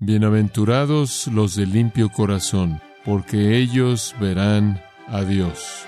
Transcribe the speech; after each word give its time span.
Bienaventurados 0.00 1.26
los 1.26 1.56
de 1.56 1.66
limpio 1.66 2.08
corazón, 2.08 2.80
porque 3.04 3.56
ellos 3.56 4.14
verán 4.20 4.80
a 5.08 5.22
Dios. 5.22 5.86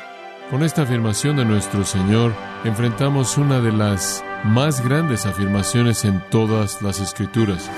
Con 0.50 0.64
esta 0.64 0.83
afirmación 0.83 1.36
de 1.36 1.44
nuestro 1.44 1.84
Señor, 1.84 2.34
enfrentamos 2.65 3.38
una 3.38 3.60
de 3.60 3.70
las 3.70 4.25
más 4.42 4.84
grandes 4.84 5.26
afirmaciones 5.26 6.04
en 6.04 6.20
todas 6.28 6.83
las 6.83 6.99
Escrituras. 6.99 7.70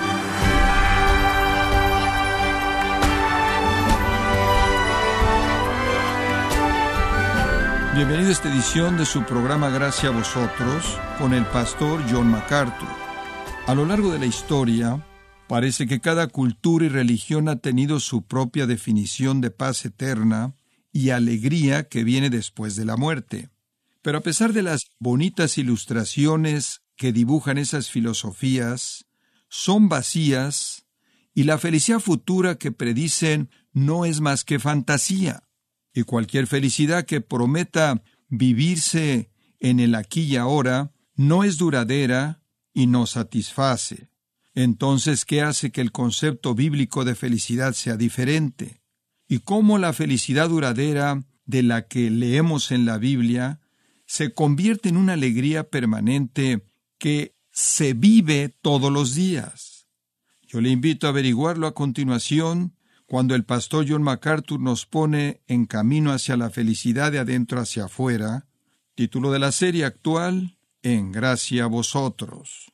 Bienvenido 7.93 8.29
a 8.29 8.31
esta 8.31 8.51
edición 8.51 8.97
de 8.97 9.05
su 9.05 9.21
programa 9.21 9.69
Gracia 9.69 10.09
a 10.09 10.13
vosotros 10.13 10.97
con 11.19 11.35
el 11.35 11.45
pastor 11.45 12.01
John 12.09 12.31
MacArthur. 12.31 12.89
A 13.67 13.75
lo 13.75 13.85
largo 13.85 14.11
de 14.11 14.17
la 14.17 14.25
historia, 14.25 14.99
Parece 15.47 15.87
que 15.87 15.99
cada 15.99 16.27
cultura 16.27 16.85
y 16.85 16.89
religión 16.89 17.49
ha 17.49 17.57
tenido 17.57 17.99
su 17.99 18.25
propia 18.25 18.65
definición 18.65 19.41
de 19.41 19.51
paz 19.51 19.85
eterna 19.85 20.55
y 20.91 21.09
alegría 21.09 21.89
que 21.89 22.03
viene 22.03 22.29
después 22.29 22.75
de 22.75 22.85
la 22.85 22.97
muerte. 22.97 23.49
Pero 24.01 24.19
a 24.19 24.21
pesar 24.21 24.53
de 24.53 24.63
las 24.63 24.91
bonitas 24.99 25.57
ilustraciones 25.57 26.81
que 26.95 27.11
dibujan 27.11 27.57
esas 27.57 27.89
filosofías, 27.89 29.05
son 29.49 29.89
vacías 29.89 30.85
y 31.33 31.43
la 31.43 31.57
felicidad 31.57 31.99
futura 31.99 32.55
que 32.55 32.71
predicen 32.71 33.49
no 33.71 34.05
es 34.05 34.21
más 34.21 34.43
que 34.43 34.59
fantasía. 34.59 35.43
Y 35.93 36.03
cualquier 36.03 36.47
felicidad 36.47 37.05
que 37.05 37.21
prometa 37.21 38.03
vivirse 38.29 39.31
en 39.59 39.79
el 39.79 39.95
aquí 39.95 40.21
y 40.21 40.37
ahora 40.37 40.91
no 41.15 41.43
es 41.43 41.57
duradera 41.57 42.41
y 42.73 42.87
no 42.87 43.05
satisface. 43.05 44.12
Entonces, 44.55 45.25
¿qué 45.25 45.41
hace 45.41 45.71
que 45.71 45.81
el 45.81 45.91
concepto 45.91 46.53
bíblico 46.53 47.05
de 47.05 47.15
felicidad 47.15 47.73
sea 47.73 47.97
diferente? 47.97 48.81
¿Y 49.27 49.39
cómo 49.39 49.77
la 49.77 49.93
felicidad 49.93 50.49
duradera 50.49 51.23
de 51.45 51.63
la 51.63 51.87
que 51.87 52.09
leemos 52.09 52.71
en 52.71 52.85
la 52.85 52.97
Biblia 52.97 53.59
se 54.05 54.33
convierte 54.33 54.89
en 54.89 54.97
una 54.97 55.13
alegría 55.13 55.69
permanente 55.69 56.65
que 56.99 57.35
se 57.51 57.93
vive 57.93 58.49
todos 58.61 58.91
los 58.91 59.15
días? 59.15 59.87
Yo 60.47 60.61
le 60.61 60.69
invito 60.69 61.07
a 61.07 61.09
averiguarlo 61.09 61.65
a 61.65 61.73
continuación 61.73 62.75
cuando 63.07 63.33
el 63.33 63.43
pastor 63.43 63.85
John 63.87 64.03
MacArthur 64.03 64.59
nos 64.59 64.85
pone 64.85 65.41
en 65.47 65.65
camino 65.65 66.11
hacia 66.11 66.37
la 66.37 66.51
felicidad 66.51 67.11
de 67.11 67.19
adentro 67.19 67.59
hacia 67.59 67.85
afuera, 67.85 68.45
título 68.95 69.31
de 69.31 69.39
la 69.39 69.51
serie 69.51 69.85
actual, 69.85 70.57
En 70.83 71.11
gracia 71.11 71.63
a 71.63 71.67
vosotros. 71.67 72.72